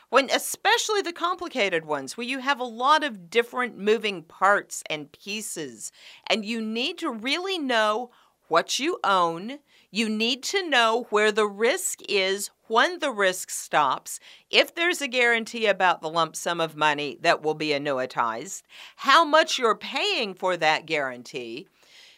When 0.09 0.29
especially 0.29 1.01
the 1.01 1.11
complicated 1.11 1.83
ones 1.83 2.15
where 2.15 2.27
you 2.27 2.39
have 2.39 2.59
a 2.61 2.63
lot 2.63 3.03
of 3.03 3.29
different 3.29 3.77
moving 3.77 4.23
parts 4.23 4.81
and 4.89 5.11
pieces 5.11 5.91
and 6.27 6.45
you 6.45 6.61
need 6.61 6.99
to 6.99 7.09
really 7.09 7.57
know 7.57 8.11
what 8.47 8.79
you 8.79 8.99
own. 9.03 9.59
You 9.91 10.09
need 10.09 10.43
to 10.43 10.67
know 10.67 11.07
where 11.09 11.31
the 11.31 11.47
risk 11.47 11.99
is, 12.09 12.49
when 12.67 12.99
the 12.99 13.11
risk 13.11 13.49
stops, 13.49 14.19
if 14.49 14.73
there's 14.73 15.01
a 15.01 15.07
guarantee 15.07 15.67
about 15.67 16.01
the 16.01 16.09
lump 16.09 16.35
sum 16.35 16.59
of 16.59 16.75
money 16.75 17.17
that 17.21 17.41
will 17.41 17.53
be 17.53 17.69
annuitized, 17.69 18.63
how 18.97 19.23
much 19.23 19.57
you're 19.57 19.75
paying 19.75 20.33
for 20.33 20.57
that 20.57 20.85
guarantee. 20.85 21.67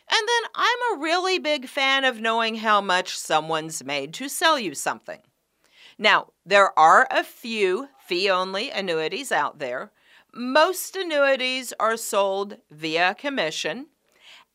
And 0.09 0.27
then 0.27 0.49
I'm 0.55 0.77
a 0.95 1.01
really 1.01 1.37
big 1.37 1.67
fan 1.67 2.05
of 2.05 2.21
knowing 2.21 2.55
how 2.55 2.79
much 2.79 3.17
someone's 3.17 3.83
made 3.83 4.13
to 4.15 4.29
sell 4.29 4.57
you 4.57 4.73
something. 4.73 5.19
Now, 5.99 6.27
there 6.45 6.77
are 6.79 7.07
a 7.11 7.23
few 7.23 7.89
fee 7.99 8.29
only 8.29 8.69
annuities 8.71 9.31
out 9.31 9.59
there. 9.59 9.91
Most 10.33 10.95
annuities 10.95 11.73
are 11.79 11.97
sold 11.97 12.57
via 12.71 13.15
commission. 13.15 13.87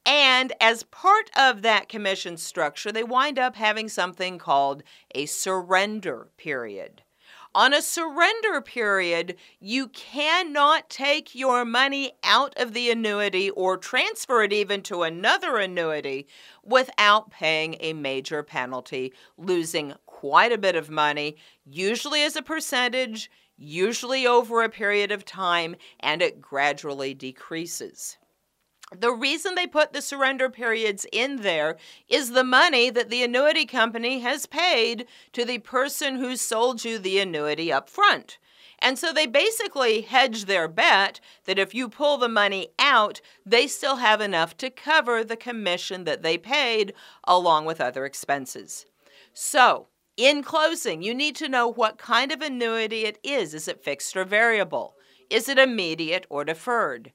And 0.04 0.52
as 0.60 0.82
part 0.82 1.30
of 1.36 1.62
that 1.62 1.88
commission 1.88 2.36
structure, 2.36 2.90
they 2.90 3.04
wind 3.04 3.38
up 3.38 3.56
having 3.56 3.88
something 3.88 4.38
called 4.38 4.82
a 5.14 5.26
surrender 5.26 6.28
period. 6.36 7.02
On 7.54 7.74
a 7.74 7.82
surrender 7.82 8.62
period, 8.62 9.36
you 9.60 9.88
cannot 9.88 10.88
take 10.88 11.34
your 11.34 11.66
money 11.66 12.12
out 12.24 12.54
of 12.56 12.72
the 12.72 12.90
annuity 12.90 13.50
or 13.50 13.76
transfer 13.76 14.42
it 14.42 14.54
even 14.54 14.80
to 14.84 15.02
another 15.02 15.58
annuity 15.58 16.26
without 16.64 17.30
paying 17.30 17.76
a 17.80 17.92
major 17.92 18.42
penalty, 18.42 19.12
losing 19.36 19.92
quite 20.06 20.50
a 20.50 20.56
bit 20.56 20.76
of 20.76 20.88
money, 20.88 21.36
usually 21.66 22.22
as 22.22 22.36
a 22.36 22.42
percentage, 22.42 23.30
usually 23.58 24.26
over 24.26 24.62
a 24.62 24.70
period 24.70 25.12
of 25.12 25.26
time, 25.26 25.76
and 26.00 26.22
it 26.22 26.40
gradually 26.40 27.12
decreases. 27.12 28.16
The 28.98 29.12
reason 29.12 29.54
they 29.54 29.66
put 29.66 29.92
the 29.92 30.02
surrender 30.02 30.50
periods 30.50 31.06
in 31.12 31.36
there 31.36 31.76
is 32.08 32.32
the 32.32 32.44
money 32.44 32.90
that 32.90 33.08
the 33.08 33.22
annuity 33.22 33.64
company 33.64 34.20
has 34.20 34.44
paid 34.44 35.06
to 35.32 35.44
the 35.44 35.58
person 35.58 36.16
who 36.16 36.36
sold 36.36 36.84
you 36.84 36.98
the 36.98 37.18
annuity 37.18 37.72
up 37.72 37.88
front. 37.88 38.38
And 38.78 38.98
so 38.98 39.12
they 39.12 39.26
basically 39.26 40.02
hedge 40.02 40.44
their 40.44 40.68
bet 40.68 41.20
that 41.44 41.58
if 41.58 41.74
you 41.74 41.88
pull 41.88 42.18
the 42.18 42.28
money 42.28 42.68
out, 42.78 43.20
they 43.46 43.66
still 43.66 43.96
have 43.96 44.20
enough 44.20 44.56
to 44.58 44.70
cover 44.70 45.22
the 45.22 45.36
commission 45.36 46.04
that 46.04 46.22
they 46.22 46.36
paid 46.36 46.92
along 47.24 47.64
with 47.64 47.80
other 47.80 48.04
expenses. 48.04 48.84
So, 49.32 49.86
in 50.16 50.42
closing, 50.42 51.00
you 51.00 51.14
need 51.14 51.36
to 51.36 51.48
know 51.48 51.68
what 51.68 51.96
kind 51.96 52.32
of 52.32 52.42
annuity 52.42 53.04
it 53.04 53.18
is. 53.22 53.54
Is 53.54 53.68
it 53.68 53.82
fixed 53.82 54.16
or 54.16 54.24
variable? 54.24 54.96
Is 55.30 55.48
it 55.48 55.58
immediate 55.58 56.26
or 56.28 56.44
deferred? 56.44 57.12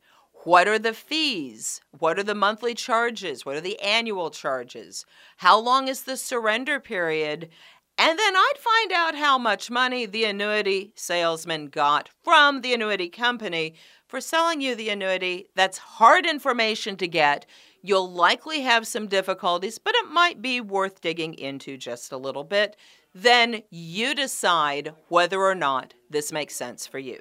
What 0.48 0.70
are 0.70 0.80
the 0.80 0.94
fees? 0.94 1.82
What 2.00 2.18
are 2.18 2.24
the 2.24 2.34
monthly 2.34 2.74
charges? 2.74 3.46
What 3.46 3.58
are 3.58 3.62
the 3.62 3.78
annual 3.82 4.30
charges? 4.30 5.06
How 5.36 5.60
long 5.60 5.90
is 5.90 6.04
the 6.04 6.16
surrender 6.16 6.80
period? 6.80 7.50
And 7.98 8.18
then 8.18 8.34
I'd 8.34 8.54
find 8.58 8.94
out 8.94 9.16
how 9.16 9.38
much 9.38 9.70
money 9.70 10.06
the 10.06 10.24
annuity 10.24 10.94
salesman 10.96 11.66
got 11.66 12.10
from 12.24 12.62
the 12.62 12.74
annuity 12.74 13.10
company 13.10 13.74
for 14.08 14.22
selling 14.22 14.62
you 14.62 14.74
the 14.74 14.88
annuity. 14.88 15.48
That's 15.54 15.80
hard 15.80 16.26
information 16.26 16.96
to 16.96 17.10
get. 17.10 17.46
You'll 17.82 18.10
likely 18.10 18.62
have 18.62 18.88
some 18.88 19.08
difficulties, 19.08 19.80
but 19.80 19.96
it 19.96 20.10
might 20.10 20.42
be 20.42 20.62
worth 20.62 21.02
digging 21.02 21.34
into 21.34 21.76
just 21.76 22.14
a 22.14 22.18
little 22.18 22.46
bit. 22.46 22.78
Then 23.14 23.64
you 23.70 24.16
decide 24.16 24.94
whether 25.10 25.42
or 25.42 25.56
not 25.56 25.94
this 26.10 26.32
makes 26.32 26.56
sense 26.56 26.88
for 26.88 27.00
you. 27.00 27.20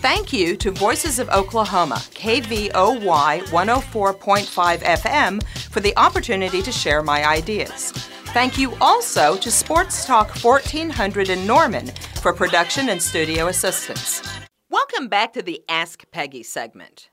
Thank 0.00 0.32
you 0.32 0.56
to 0.56 0.70
Voices 0.70 1.18
of 1.18 1.28
Oklahoma, 1.28 1.96
KVOY 2.14 2.70
104.5 2.70 4.78
FM, 4.78 5.42
for 5.70 5.80
the 5.80 5.94
opportunity 5.98 6.62
to 6.62 6.72
share 6.72 7.02
my 7.02 7.28
ideas. 7.28 7.92
Thank 8.32 8.56
you 8.56 8.74
also 8.80 9.36
to 9.36 9.50
Sports 9.50 10.06
Talk 10.06 10.30
1400 10.42 11.28
in 11.28 11.46
Norman 11.46 11.88
for 12.22 12.32
production 12.32 12.88
and 12.88 13.02
studio 13.02 13.48
assistance. 13.48 14.22
Welcome 14.70 15.08
back 15.08 15.34
to 15.34 15.42
the 15.42 15.62
Ask 15.68 16.10
Peggy 16.10 16.44
segment. 16.44 17.10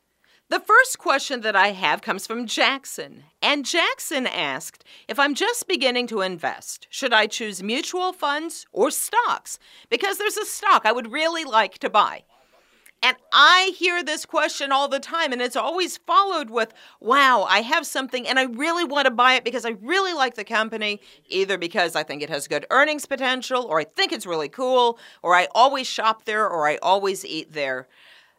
The 0.48 0.62
first 0.62 0.98
question 0.98 1.42
that 1.42 1.58
I 1.58 1.74
have 1.74 2.02
comes 2.02 2.26
from 2.26 2.48
Jackson. 2.48 3.26
And 3.42 3.66
Jackson 3.66 4.26
asked 4.26 4.86
if 5.10 5.20
I'm 5.20 5.36
just 5.36 5.68
beginning 5.68 6.08
to 6.08 6.22
invest, 6.22 6.88
should 6.90 7.12
I 7.12 7.28
choose 7.28 7.62
mutual 7.62 8.14
funds 8.14 8.66
or 8.72 8.92
stocks? 8.92 9.60
Because 9.90 10.18
there's 10.18 10.38
a 10.38 10.46
stock 10.46 10.84
I 10.86 10.94
would 10.94 11.12
really 11.12 11.44
like 11.44 11.80
to 11.80 11.90
buy. 11.90 12.24
And 13.04 13.16
I 13.32 13.74
hear 13.78 14.04
this 14.04 14.26
question 14.26 14.72
all 14.72 14.88
the 14.88 15.00
time, 15.00 15.32
and 15.32 15.42
it's 15.42 15.56
always 15.56 15.98
followed 15.98 16.50
with, 16.50 16.74
wow, 17.00 17.44
I 17.48 17.62
have 17.62 17.86
something 17.86 18.28
and 18.28 18.40
I 18.40 18.46
really 18.46 18.84
want 18.84 19.06
to 19.06 19.12
buy 19.12 19.36
it 19.36 19.44
because 19.44 19.66
I 19.66 19.76
really 19.82 20.14
like 20.14 20.34
the 20.34 20.44
company, 20.44 21.00
either 21.28 21.58
because 21.60 21.96
I 21.96 22.02
think 22.02 22.24
it 22.24 22.30
has 22.30 22.48
good 22.48 22.66
earnings 22.72 23.06
potential, 23.06 23.64
or 23.64 23.80
I 23.80 23.84
think 23.84 24.12
it's 24.12 24.26
really 24.26 24.50
cool, 24.50 24.98
or 25.22 25.36
I 25.36 25.48
always 25.54 25.86
shop 25.86 26.26
there, 26.26 26.50
or 26.50 26.68
I 26.68 26.78
always 26.78 27.24
eat 27.24 27.54
there. 27.54 27.88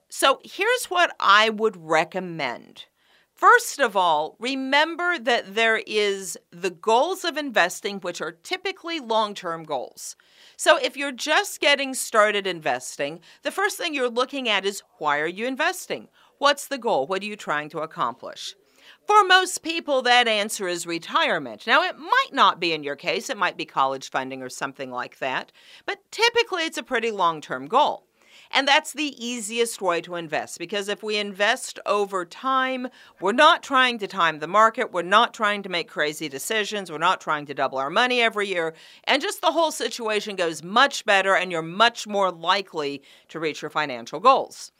So 0.08 0.40
here's 0.42 0.86
what 0.86 1.14
I 1.20 1.50
would 1.50 1.76
recommend. 1.76 2.86
First 3.34 3.78
of 3.78 3.96
all, 3.96 4.34
remember 4.40 5.16
that 5.20 5.54
there 5.54 5.80
is 5.86 6.36
the 6.50 6.70
goals 6.70 7.24
of 7.24 7.36
investing, 7.36 8.00
which 8.00 8.20
are 8.20 8.32
typically 8.32 8.98
long 8.98 9.34
term 9.34 9.62
goals. 9.62 10.16
So 10.60 10.76
if 10.76 10.96
you're 10.96 11.12
just 11.12 11.60
getting 11.60 11.94
started 11.94 12.44
investing, 12.44 13.20
the 13.42 13.52
first 13.52 13.78
thing 13.78 13.94
you're 13.94 14.10
looking 14.10 14.48
at 14.48 14.66
is 14.66 14.82
why 14.98 15.20
are 15.20 15.26
you 15.28 15.46
investing? 15.46 16.08
What's 16.38 16.66
the 16.66 16.78
goal? 16.78 17.06
What 17.06 17.22
are 17.22 17.26
you 17.26 17.36
trying 17.36 17.68
to 17.70 17.78
accomplish? 17.78 18.56
For 19.06 19.22
most 19.22 19.62
people, 19.62 20.02
that 20.02 20.26
answer 20.26 20.66
is 20.66 20.84
retirement. 20.84 21.64
Now, 21.64 21.84
it 21.84 21.96
might 21.96 22.30
not 22.32 22.58
be 22.58 22.72
in 22.72 22.82
your 22.82 22.96
case, 22.96 23.30
it 23.30 23.36
might 23.36 23.56
be 23.56 23.66
college 23.66 24.10
funding 24.10 24.42
or 24.42 24.48
something 24.48 24.90
like 24.90 25.20
that, 25.20 25.52
but 25.86 26.00
typically 26.10 26.64
it's 26.64 26.76
a 26.76 26.82
pretty 26.82 27.12
long 27.12 27.40
term 27.40 27.68
goal. 27.68 28.07
And 28.50 28.66
that's 28.66 28.92
the 28.92 29.14
easiest 29.24 29.82
way 29.82 30.00
to 30.02 30.14
invest 30.14 30.58
because 30.58 30.88
if 30.88 31.02
we 31.02 31.16
invest 31.16 31.78
over 31.86 32.24
time, 32.24 32.88
we're 33.20 33.32
not 33.32 33.62
trying 33.62 33.98
to 33.98 34.06
time 34.06 34.38
the 34.38 34.46
market, 34.46 34.92
we're 34.92 35.02
not 35.02 35.34
trying 35.34 35.62
to 35.62 35.68
make 35.68 35.88
crazy 35.88 36.28
decisions, 36.28 36.90
we're 36.90 36.98
not 36.98 37.20
trying 37.20 37.46
to 37.46 37.54
double 37.54 37.78
our 37.78 37.90
money 37.90 38.20
every 38.20 38.48
year, 38.48 38.74
and 39.04 39.22
just 39.22 39.40
the 39.40 39.52
whole 39.52 39.70
situation 39.70 40.36
goes 40.36 40.62
much 40.62 41.04
better 41.04 41.34
and 41.34 41.52
you're 41.52 41.62
much 41.62 42.06
more 42.06 42.30
likely 42.30 43.02
to 43.28 43.38
reach 43.38 43.62
your 43.62 43.70
financial 43.70 44.20
goals. 44.20 44.72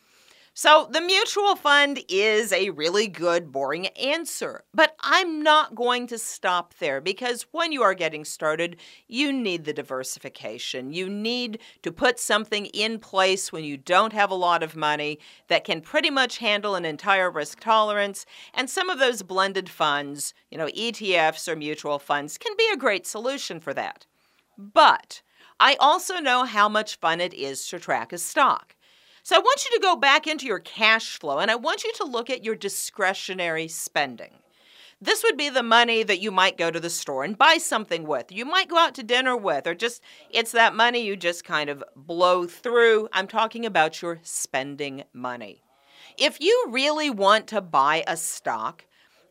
So, 0.60 0.88
the 0.90 1.00
mutual 1.00 1.54
fund 1.54 2.00
is 2.08 2.52
a 2.52 2.70
really 2.70 3.06
good, 3.06 3.52
boring 3.52 3.86
answer. 3.96 4.64
But 4.74 4.96
I'm 4.98 5.40
not 5.40 5.76
going 5.76 6.08
to 6.08 6.18
stop 6.18 6.74
there 6.80 7.00
because 7.00 7.46
when 7.52 7.70
you 7.70 7.84
are 7.84 7.94
getting 7.94 8.24
started, 8.24 8.76
you 9.06 9.32
need 9.32 9.66
the 9.66 9.72
diversification. 9.72 10.92
You 10.92 11.08
need 11.08 11.60
to 11.82 11.92
put 11.92 12.18
something 12.18 12.66
in 12.66 12.98
place 12.98 13.52
when 13.52 13.62
you 13.62 13.76
don't 13.76 14.12
have 14.12 14.32
a 14.32 14.34
lot 14.34 14.64
of 14.64 14.74
money 14.74 15.20
that 15.46 15.62
can 15.62 15.80
pretty 15.80 16.10
much 16.10 16.38
handle 16.38 16.74
an 16.74 16.84
entire 16.84 17.30
risk 17.30 17.60
tolerance. 17.60 18.26
And 18.52 18.68
some 18.68 18.90
of 18.90 18.98
those 18.98 19.22
blended 19.22 19.68
funds, 19.68 20.34
you 20.50 20.58
know, 20.58 20.66
ETFs 20.66 21.46
or 21.46 21.54
mutual 21.54 22.00
funds, 22.00 22.36
can 22.36 22.56
be 22.58 22.68
a 22.72 22.76
great 22.76 23.06
solution 23.06 23.60
for 23.60 23.72
that. 23.74 24.06
But 24.58 25.22
I 25.60 25.76
also 25.78 26.18
know 26.18 26.42
how 26.42 26.68
much 26.68 26.96
fun 26.96 27.20
it 27.20 27.32
is 27.32 27.64
to 27.68 27.78
track 27.78 28.12
a 28.12 28.18
stock. 28.18 28.74
So 29.28 29.36
I 29.36 29.40
want 29.40 29.66
you 29.66 29.76
to 29.76 29.82
go 29.82 29.94
back 29.94 30.26
into 30.26 30.46
your 30.46 30.58
cash 30.58 31.18
flow 31.18 31.36
and 31.38 31.50
I 31.50 31.54
want 31.54 31.84
you 31.84 31.92
to 31.96 32.06
look 32.06 32.30
at 32.30 32.46
your 32.46 32.54
discretionary 32.54 33.68
spending. 33.68 34.30
This 35.02 35.22
would 35.22 35.36
be 35.36 35.50
the 35.50 35.62
money 35.62 36.02
that 36.02 36.22
you 36.22 36.30
might 36.30 36.56
go 36.56 36.70
to 36.70 36.80
the 36.80 36.88
store 36.88 37.24
and 37.24 37.36
buy 37.36 37.58
something 37.58 38.06
with. 38.06 38.32
You 38.32 38.46
might 38.46 38.70
go 38.70 38.78
out 38.78 38.94
to 38.94 39.02
dinner 39.02 39.36
with, 39.36 39.66
or 39.66 39.74
just 39.74 40.02
it's 40.30 40.52
that 40.52 40.74
money 40.74 41.04
you 41.04 41.14
just 41.14 41.44
kind 41.44 41.68
of 41.68 41.84
blow 41.94 42.46
through. 42.46 43.10
I'm 43.12 43.28
talking 43.28 43.66
about 43.66 44.00
your 44.00 44.18
spending 44.22 45.04
money. 45.12 45.62
If 46.16 46.40
you 46.40 46.64
really 46.70 47.10
want 47.10 47.48
to 47.48 47.60
buy 47.60 48.04
a 48.06 48.16
stock, 48.16 48.86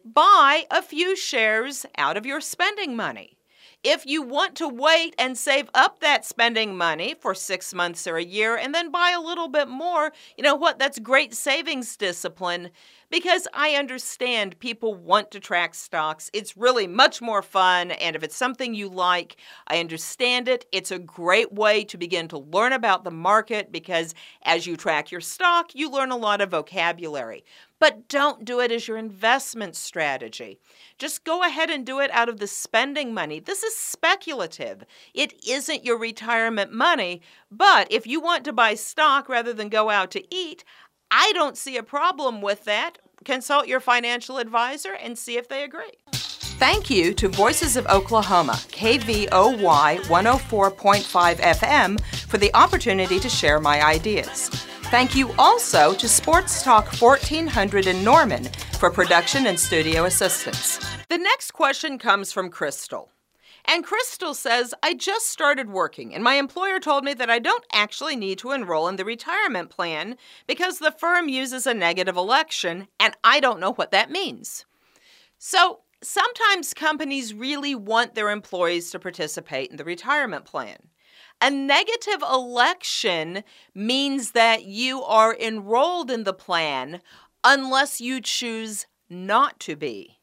buy 0.06 0.66
a 0.70 0.84
few 0.84 1.16
shares 1.16 1.88
out 1.98 2.18
of 2.18 2.26
your 2.28 2.40
spending 2.40 2.96
money. 2.96 3.37
If 3.84 4.06
you 4.06 4.22
want 4.22 4.56
to 4.56 4.68
wait 4.68 5.16
and 5.18 5.38
save 5.38 5.70
up 5.74 6.00
that 6.00 6.26
spending 6.26 6.76
money 6.76 7.16
for 7.20 7.34
six 7.34 7.74
months 7.74 8.08
or 8.08 8.18
a 8.18 8.24
year 8.24 8.58
and 8.58 8.74
then 8.74 8.92
buy 8.92 9.12
a 9.12 9.22
little 9.22 9.48
bit 9.48 9.68
more, 9.68 10.12
you 10.36 10.44
know 10.44 10.56
what? 10.56 10.80
That's 10.80 11.00
great 11.00 11.34
savings 11.34 11.96
discipline. 11.96 12.72
Because 13.10 13.48
I 13.54 13.72
understand 13.72 14.60
people 14.60 14.94
want 14.94 15.32
to 15.32 15.40
track 15.40 15.76
stocks. 15.76 16.30
It's 16.34 16.58
really 16.58 16.88
much 16.88 17.22
more 17.22 17.42
fun, 17.42 17.92
and 17.92 18.16
if 18.16 18.24
it's 18.24 18.36
something 18.36 18.74
you 18.74 18.90
like, 18.90 19.38
I 19.68 19.80
understand 19.80 20.48
it. 20.48 20.66
It's 20.72 20.92
a 20.92 21.00
great 21.00 21.54
way 21.54 21.84
to 21.86 21.98
begin 21.98 22.28
to 22.30 22.38
learn 22.38 22.74
about 22.74 23.04
the 23.04 23.12
market 23.12 23.72
because 23.72 24.14
as 24.44 24.68
you 24.68 24.76
track 24.76 25.12
your 25.12 25.22
stock, 25.22 25.74
you 25.74 25.90
learn 25.90 26.12
a 26.12 26.18
lot 26.18 26.42
of 26.42 26.52
vocabulary. 26.52 27.44
But 27.80 28.08
don't 28.08 28.44
do 28.44 28.60
it 28.60 28.72
as 28.72 28.88
your 28.88 28.98
investment 28.98 29.76
strategy. 29.76 30.60
Just 30.98 31.24
go 31.24 31.44
ahead 31.44 31.70
and 31.70 31.86
do 31.86 32.00
it 32.00 32.10
out 32.12 32.28
of 32.28 32.40
the 32.40 32.48
spending 32.48 33.14
money. 33.14 33.40
This 33.40 33.62
is 33.62 33.78
speculative. 33.78 34.84
It 35.14 35.34
isn't 35.48 35.86
your 35.86 36.00
retirement 36.00 36.74
money. 36.74 37.22
But 37.52 37.92
if 37.92 38.08
you 38.08 38.20
want 38.20 38.46
to 38.46 38.54
buy 38.54 38.74
stock 38.74 39.30
rather 39.30 39.54
than 39.54 39.70
go 39.70 39.92
out 39.92 40.10
to 40.12 40.36
eat, 40.36 40.64
I 41.12 41.32
don't 41.34 41.58
see 41.58 41.78
a 41.78 41.84
problem 41.84 42.42
with 42.42 42.66
that. 42.66 42.98
Consult 43.24 43.68
your 43.68 43.80
financial 43.80 44.38
advisor 44.38 44.94
and 44.94 45.18
see 45.18 45.38
if 45.38 45.48
they 45.48 45.64
agree. 45.64 45.92
Thank 46.60 46.90
you 46.90 47.14
to 47.14 47.28
Voices 47.28 47.78
of 47.78 47.86
Oklahoma, 47.88 48.54
KVOY 48.54 50.00
104.5 50.00 51.36
FM, 51.36 52.02
for 52.28 52.38
the 52.38 52.54
opportunity 52.56 53.20
to 53.20 53.30
share 53.30 53.60
my 53.60 53.86
ideas. 53.86 54.50
Thank 54.90 55.16
you 55.16 55.34
also 55.38 55.94
to 55.94 56.08
Sports 56.08 56.64
Talk 56.64 56.88
1400 56.94 57.88
in 57.88 58.04
Norman 58.04 58.46
for 58.80 58.90
production 58.90 59.48
and 59.48 59.60
studio 59.60 60.06
assistance. 60.06 60.80
The 61.10 61.18
next 61.18 61.52
question 61.52 62.00
comes 62.00 62.32
from 62.32 62.50
Crystal. 62.50 63.12
And 63.70 63.84
Crystal 63.84 64.34
says, 64.34 64.74
I 64.82 64.94
just 64.94 65.28
started 65.28 65.70
working, 65.70 66.16
and 66.16 66.24
my 66.24 66.36
employer 66.36 66.80
told 66.80 67.04
me 67.04 67.14
that 67.16 67.30
I 67.30 67.40
don't 67.40 67.66
actually 67.74 68.16
need 68.16 68.38
to 68.40 68.52
enroll 68.52 68.88
in 68.88 68.96
the 68.96 69.04
retirement 69.04 69.70
plan 69.70 70.16
because 70.48 70.80
the 70.80 70.92
firm 70.98 71.28
uses 71.28 71.68
a 71.68 71.74
negative 71.74 72.16
election, 72.16 72.88
and 72.98 73.14
I 73.26 73.42
don't 73.42 73.60
know 73.60 73.74
what 73.74 73.92
that 73.92 74.10
means. 74.10 74.66
So, 75.38 75.82
sometimes 76.02 76.74
companies 76.74 77.34
really 77.34 77.76
want 77.76 78.16
their 78.16 78.30
employees 78.30 78.90
to 78.92 79.00
participate 79.00 79.70
in 79.70 79.76
the 79.76 79.84
retirement 79.84 80.46
plan. 80.46 80.78
A 81.42 81.52
negative 81.52 82.24
election 82.24 83.44
means 83.76 84.32
that 84.32 84.64
you 84.64 85.04
are 85.04 85.36
enrolled 85.36 86.10
in 86.10 86.24
the 86.24 86.34
plan 86.34 87.02
unless 87.44 88.00
you 88.00 88.22
choose 88.22 88.88
not 89.10 89.60
to 89.62 89.76
be. 89.76 90.17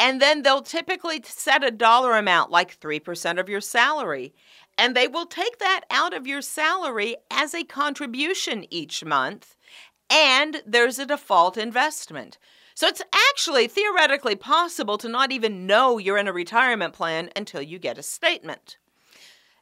And 0.00 0.20
then 0.20 0.42
they'll 0.42 0.62
typically 0.62 1.20
set 1.22 1.62
a 1.62 1.70
dollar 1.70 2.16
amount, 2.16 2.50
like 2.50 2.80
3% 2.80 3.38
of 3.38 3.50
your 3.50 3.60
salary. 3.60 4.34
And 4.78 4.96
they 4.96 5.06
will 5.06 5.26
take 5.26 5.58
that 5.58 5.82
out 5.90 6.14
of 6.14 6.26
your 6.26 6.40
salary 6.40 7.16
as 7.30 7.54
a 7.54 7.64
contribution 7.64 8.64
each 8.70 9.04
month. 9.04 9.56
And 10.08 10.62
there's 10.66 10.98
a 10.98 11.04
default 11.04 11.58
investment. 11.58 12.38
So 12.74 12.86
it's 12.86 13.02
actually 13.30 13.68
theoretically 13.68 14.36
possible 14.36 14.96
to 14.96 15.08
not 15.08 15.32
even 15.32 15.66
know 15.66 15.98
you're 15.98 16.16
in 16.16 16.28
a 16.28 16.32
retirement 16.32 16.94
plan 16.94 17.28
until 17.36 17.60
you 17.60 17.78
get 17.78 17.98
a 17.98 18.02
statement. 18.02 18.78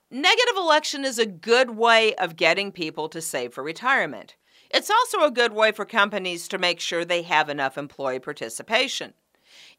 Negative 0.08 0.56
election 0.56 1.04
is 1.04 1.18
a 1.18 1.26
good 1.26 1.70
way 1.70 2.14
of 2.14 2.36
getting 2.36 2.70
people 2.70 3.08
to 3.08 3.20
save 3.20 3.52
for 3.52 3.64
retirement. 3.64 4.36
It's 4.70 4.88
also 4.88 5.24
a 5.24 5.32
good 5.32 5.52
way 5.52 5.72
for 5.72 5.84
companies 5.84 6.46
to 6.48 6.58
make 6.58 6.78
sure 6.78 7.04
they 7.04 7.22
have 7.22 7.48
enough 7.48 7.76
employee 7.76 8.20
participation. 8.20 9.14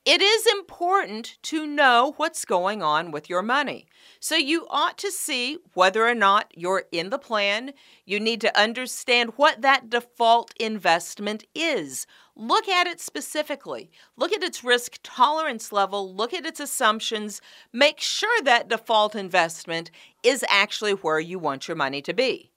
It 0.05 0.21
is 0.21 0.47
important 0.47 1.38
to 1.43 1.67
know 1.67 2.13
what's 2.15 2.45
going 2.45 2.81
on 2.81 3.12
with 3.12 3.29
your 3.29 3.41
money. 3.41 3.85
So 4.21 4.35
you 4.35 4.65
ought 4.69 4.97
to 4.99 5.12
see 5.12 5.57
whether 5.73 6.07
or 6.07 6.15
not 6.15 6.51
you're 6.55 6.85
in 6.91 7.09
the 7.09 7.19
plan. 7.19 7.73
You 8.05 8.19
need 8.19 8.39
to 8.41 8.59
understand 8.59 9.33
what 9.35 9.62
that 9.62 9.89
default 9.89 10.53
investment 10.59 11.43
is. 11.53 12.07
Look 12.35 12.69
at 12.69 12.88
it 12.88 13.01
specifically. 13.01 13.91
Look 14.15 14.31
at 14.31 14.41
its 14.41 14.63
risk 14.63 14.99
tolerance 15.03 15.73
level. 15.73 16.15
Look 16.15 16.33
at 16.33 16.45
its 16.45 16.62
assumptions. 16.62 17.41
Make 17.73 17.99
sure 17.99 18.41
that 18.43 18.69
default 18.69 19.15
investment 19.15 19.91
is 20.23 20.45
actually 20.47 20.93
where 20.93 21.19
you 21.19 21.38
want 21.38 21.67
your 21.67 21.77
money 21.77 22.01
to 22.03 22.13
be. 22.13 22.51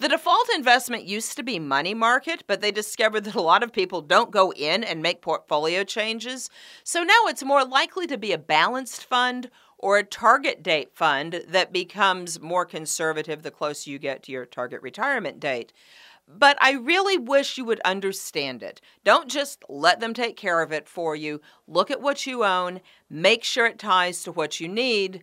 The 0.00 0.08
default 0.08 0.48
investment 0.54 1.04
used 1.04 1.36
to 1.36 1.44
be 1.44 1.58
money 1.60 1.94
market, 1.94 2.42
but 2.48 2.60
they 2.60 2.72
discovered 2.72 3.22
that 3.24 3.36
a 3.36 3.40
lot 3.40 3.62
of 3.62 3.72
people 3.72 4.02
don't 4.02 4.32
go 4.32 4.52
in 4.52 4.82
and 4.82 5.00
make 5.00 5.22
portfolio 5.22 5.84
changes. 5.84 6.50
So 6.82 7.04
now 7.04 7.26
it's 7.26 7.44
more 7.44 7.64
likely 7.64 8.06
to 8.08 8.18
be 8.18 8.32
a 8.32 8.38
balanced 8.38 9.04
fund 9.04 9.50
or 9.78 9.96
a 9.96 10.04
target 10.04 10.62
date 10.62 10.96
fund 10.96 11.44
that 11.46 11.72
becomes 11.72 12.40
more 12.40 12.66
conservative 12.66 13.42
the 13.42 13.50
closer 13.52 13.90
you 13.90 13.98
get 14.00 14.24
to 14.24 14.32
your 14.32 14.46
target 14.46 14.82
retirement 14.82 15.38
date. 15.38 15.72
But 16.26 16.56
I 16.60 16.72
really 16.72 17.18
wish 17.18 17.56
you 17.56 17.64
would 17.66 17.80
understand 17.84 18.62
it. 18.62 18.80
Don't 19.04 19.28
just 19.28 19.62
let 19.68 20.00
them 20.00 20.14
take 20.14 20.36
care 20.36 20.62
of 20.62 20.72
it 20.72 20.88
for 20.88 21.14
you. 21.14 21.40
Look 21.68 21.90
at 21.90 22.00
what 22.00 22.26
you 22.26 22.44
own, 22.44 22.80
make 23.08 23.44
sure 23.44 23.66
it 23.66 23.78
ties 23.78 24.22
to 24.24 24.32
what 24.32 24.58
you 24.58 24.66
need. 24.66 25.22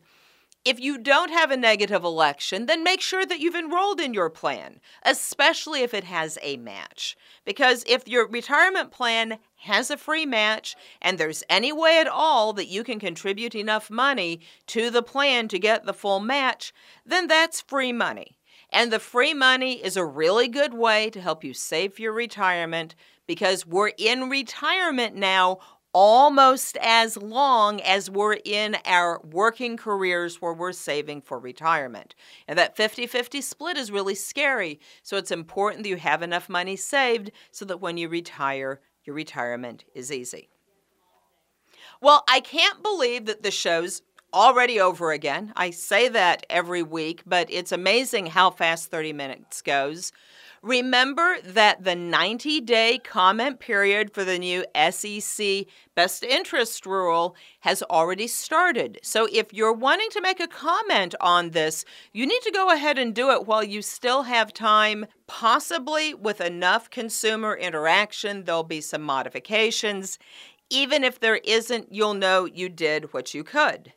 If 0.64 0.80
you 0.80 1.00
don't 1.00 1.32
have 1.32 1.50
a 1.50 1.58
negative 1.58 2.04
election, 2.04 2.68
then 2.68 2.84
make 2.84 3.02
sure 3.02 3.26
that 3.26 3.40
you've 3.40 3.56
enrolled 3.56 4.00
in 4.00 4.14
your 4.14 4.30
plan, 4.30 4.80
especially 5.04 5.82
if 5.82 5.92
it 5.92 6.04
has 6.04 6.38
a 6.44 6.58
match. 6.58 7.18
Because 7.46 7.84
if 7.88 8.08
your 8.08 8.28
retirement 8.28 8.92
plan 8.92 9.40
has 9.62 9.90
a 9.90 9.98
free 9.98 10.28
match 10.28 10.76
and 11.02 11.18
there's 11.18 11.44
any 11.50 11.74
way 11.74 12.00
at 12.00 12.08
all 12.08 12.54
that 12.54 12.68
you 12.68 12.84
can 12.84 13.00
contribute 13.00 13.56
enough 13.56 13.90
money 13.90 14.40
to 14.68 14.92
the 14.92 15.02
plan 15.02 15.48
to 15.48 15.58
get 15.58 15.86
the 15.86 15.94
full 15.94 16.20
match, 16.20 16.74
then 17.04 17.26
that's 17.26 17.62
free 17.62 17.92
money. 17.92 18.38
And 18.72 18.94
the 18.94 19.00
free 19.00 19.34
money 19.34 19.84
is 19.84 19.98
a 19.98 20.06
really 20.06 20.48
good 20.48 20.76
way 20.76 21.10
to 21.10 21.22
help 21.22 21.44
you 21.44 21.56
save 21.56 21.96
for 21.96 22.04
your 22.04 22.14
retirement 22.14 22.94
because 23.26 23.66
we're 23.66 23.94
in 23.98 24.30
retirement 24.30 25.16
now 25.16 25.58
almost 25.94 26.78
as 26.82 27.18
long 27.18 27.82
as 27.82 28.10
we're 28.10 28.38
in 28.46 28.78
our 28.86 29.20
working 29.24 29.78
careers 29.78 30.42
where 30.42 30.54
we're 30.54 30.72
saving 30.72 31.22
for 31.22 31.40
retirement. 31.40 32.16
And 32.48 32.58
that 32.58 32.76
50 32.76 33.08
50 33.08 33.42
split 33.42 33.78
is 33.78 33.92
really 33.92 34.16
scary. 34.16 34.80
So 35.04 35.18
it's 35.18 35.32
important 35.32 35.84
that 35.84 35.90
you 35.90 35.98
have 35.98 36.22
enough 36.22 36.50
money 36.50 36.76
saved 36.76 37.32
so 37.52 37.66
that 37.66 37.82
when 37.82 37.98
you 37.98 38.08
retire, 38.10 38.80
your 39.04 39.16
retirement 39.16 39.84
is 39.94 40.12
easy. 40.12 40.50
Well, 42.02 42.24
I 42.28 42.40
can't 42.40 42.82
believe 42.82 43.26
that 43.26 43.44
the 43.44 43.52
show's 43.52 44.02
already 44.34 44.80
over 44.80 45.12
again. 45.12 45.54
I 45.56 45.72
say 45.72 46.08
that 46.10 46.46
every 46.50 46.84
week, 46.84 47.24
but 47.26 47.48
it's 47.52 47.72
amazing 47.72 48.28
how 48.28 48.50
fast 48.50 48.90
30 48.90 49.14
minutes 49.14 49.62
goes. 49.62 50.12
Remember 50.64 51.42
that 51.42 51.84
the 51.84 51.96
90 51.96 52.62
day 52.62 53.00
comment 53.04 53.60
period 53.60 54.14
for 54.14 54.24
the 54.24 54.38
new 54.38 54.64
SEC 54.92 55.66
best 55.96 56.24
interest 56.24 56.86
rule 56.86 57.36
has 57.62 57.82
already 57.82 58.28
started. 58.28 59.00
So 59.02 59.28
if 59.32 59.52
you're 59.52 59.74
wanting 59.74 60.12
to 60.12 60.22
make 60.22 60.40
a 60.40 60.48
comment 60.48 61.16
on 61.20 61.50
this, 61.50 61.84
you 62.14 62.28
need 62.28 62.44
to 62.44 62.52
go 62.52 62.70
ahead 62.70 63.00
and 63.00 63.16
do 63.16 63.32
it 63.32 63.48
while 63.48 63.64
you 63.64 63.82
still 63.82 64.22
have 64.24 64.54
time. 64.54 65.08
Possibly 65.26 66.14
with 66.14 66.40
enough 66.40 66.92
consumer 66.92 67.56
interaction, 67.56 68.44
there'll 68.44 68.62
be 68.62 68.82
some 68.82 69.02
modifications. 69.02 70.20
Even 70.70 71.04
if 71.04 71.20
there 71.20 71.38
isn't, 71.38 71.92
you'll 71.92 72.14
know 72.14 72.46
you 72.46 72.70
did 72.70 73.14
what 73.14 73.34
you 73.34 73.44
could. 73.44 73.94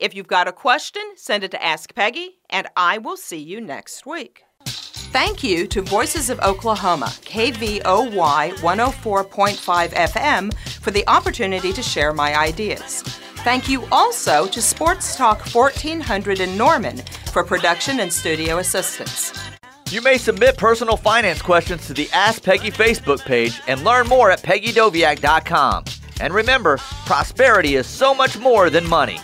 If 0.00 0.16
you've 0.16 0.26
got 0.26 0.48
a 0.48 0.52
question, 0.52 1.02
send 1.14 1.44
it 1.44 1.52
to 1.52 1.64
Ask 1.64 1.94
Peggy, 1.94 2.38
and 2.50 2.66
I 2.76 2.98
will 2.98 3.16
see 3.16 3.38
you 3.38 3.60
next 3.60 4.04
week. 4.04 4.42
Thank 5.10 5.42
you 5.42 5.66
to 5.68 5.80
Voices 5.80 6.28
of 6.28 6.38
Oklahoma, 6.40 7.06
KVOY 7.06 8.52
104.5 8.52 9.88
FM, 9.88 10.54
for 10.82 10.90
the 10.90 11.08
opportunity 11.08 11.72
to 11.72 11.82
share 11.82 12.12
my 12.12 12.38
ideas. 12.38 13.00
Thank 13.42 13.70
you 13.70 13.86
also 13.90 14.46
to 14.48 14.60
Sports 14.60 15.16
Talk 15.16 15.40
1400 15.54 16.40
in 16.40 16.58
Norman 16.58 16.98
for 17.32 17.42
production 17.42 18.00
and 18.00 18.12
studio 18.12 18.58
assistance. 18.58 19.32
You 19.90 20.02
may 20.02 20.18
submit 20.18 20.58
personal 20.58 20.98
finance 20.98 21.40
questions 21.40 21.86
to 21.86 21.94
the 21.94 22.10
Ask 22.12 22.42
Peggy 22.42 22.70
Facebook 22.70 23.24
page 23.24 23.62
and 23.66 23.84
learn 23.84 24.08
more 24.08 24.30
at 24.30 24.42
peggydoviak.com. 24.42 25.84
And 26.20 26.34
remember, 26.34 26.76
prosperity 27.06 27.76
is 27.76 27.86
so 27.86 28.12
much 28.14 28.38
more 28.38 28.68
than 28.68 28.86
money. 28.86 29.18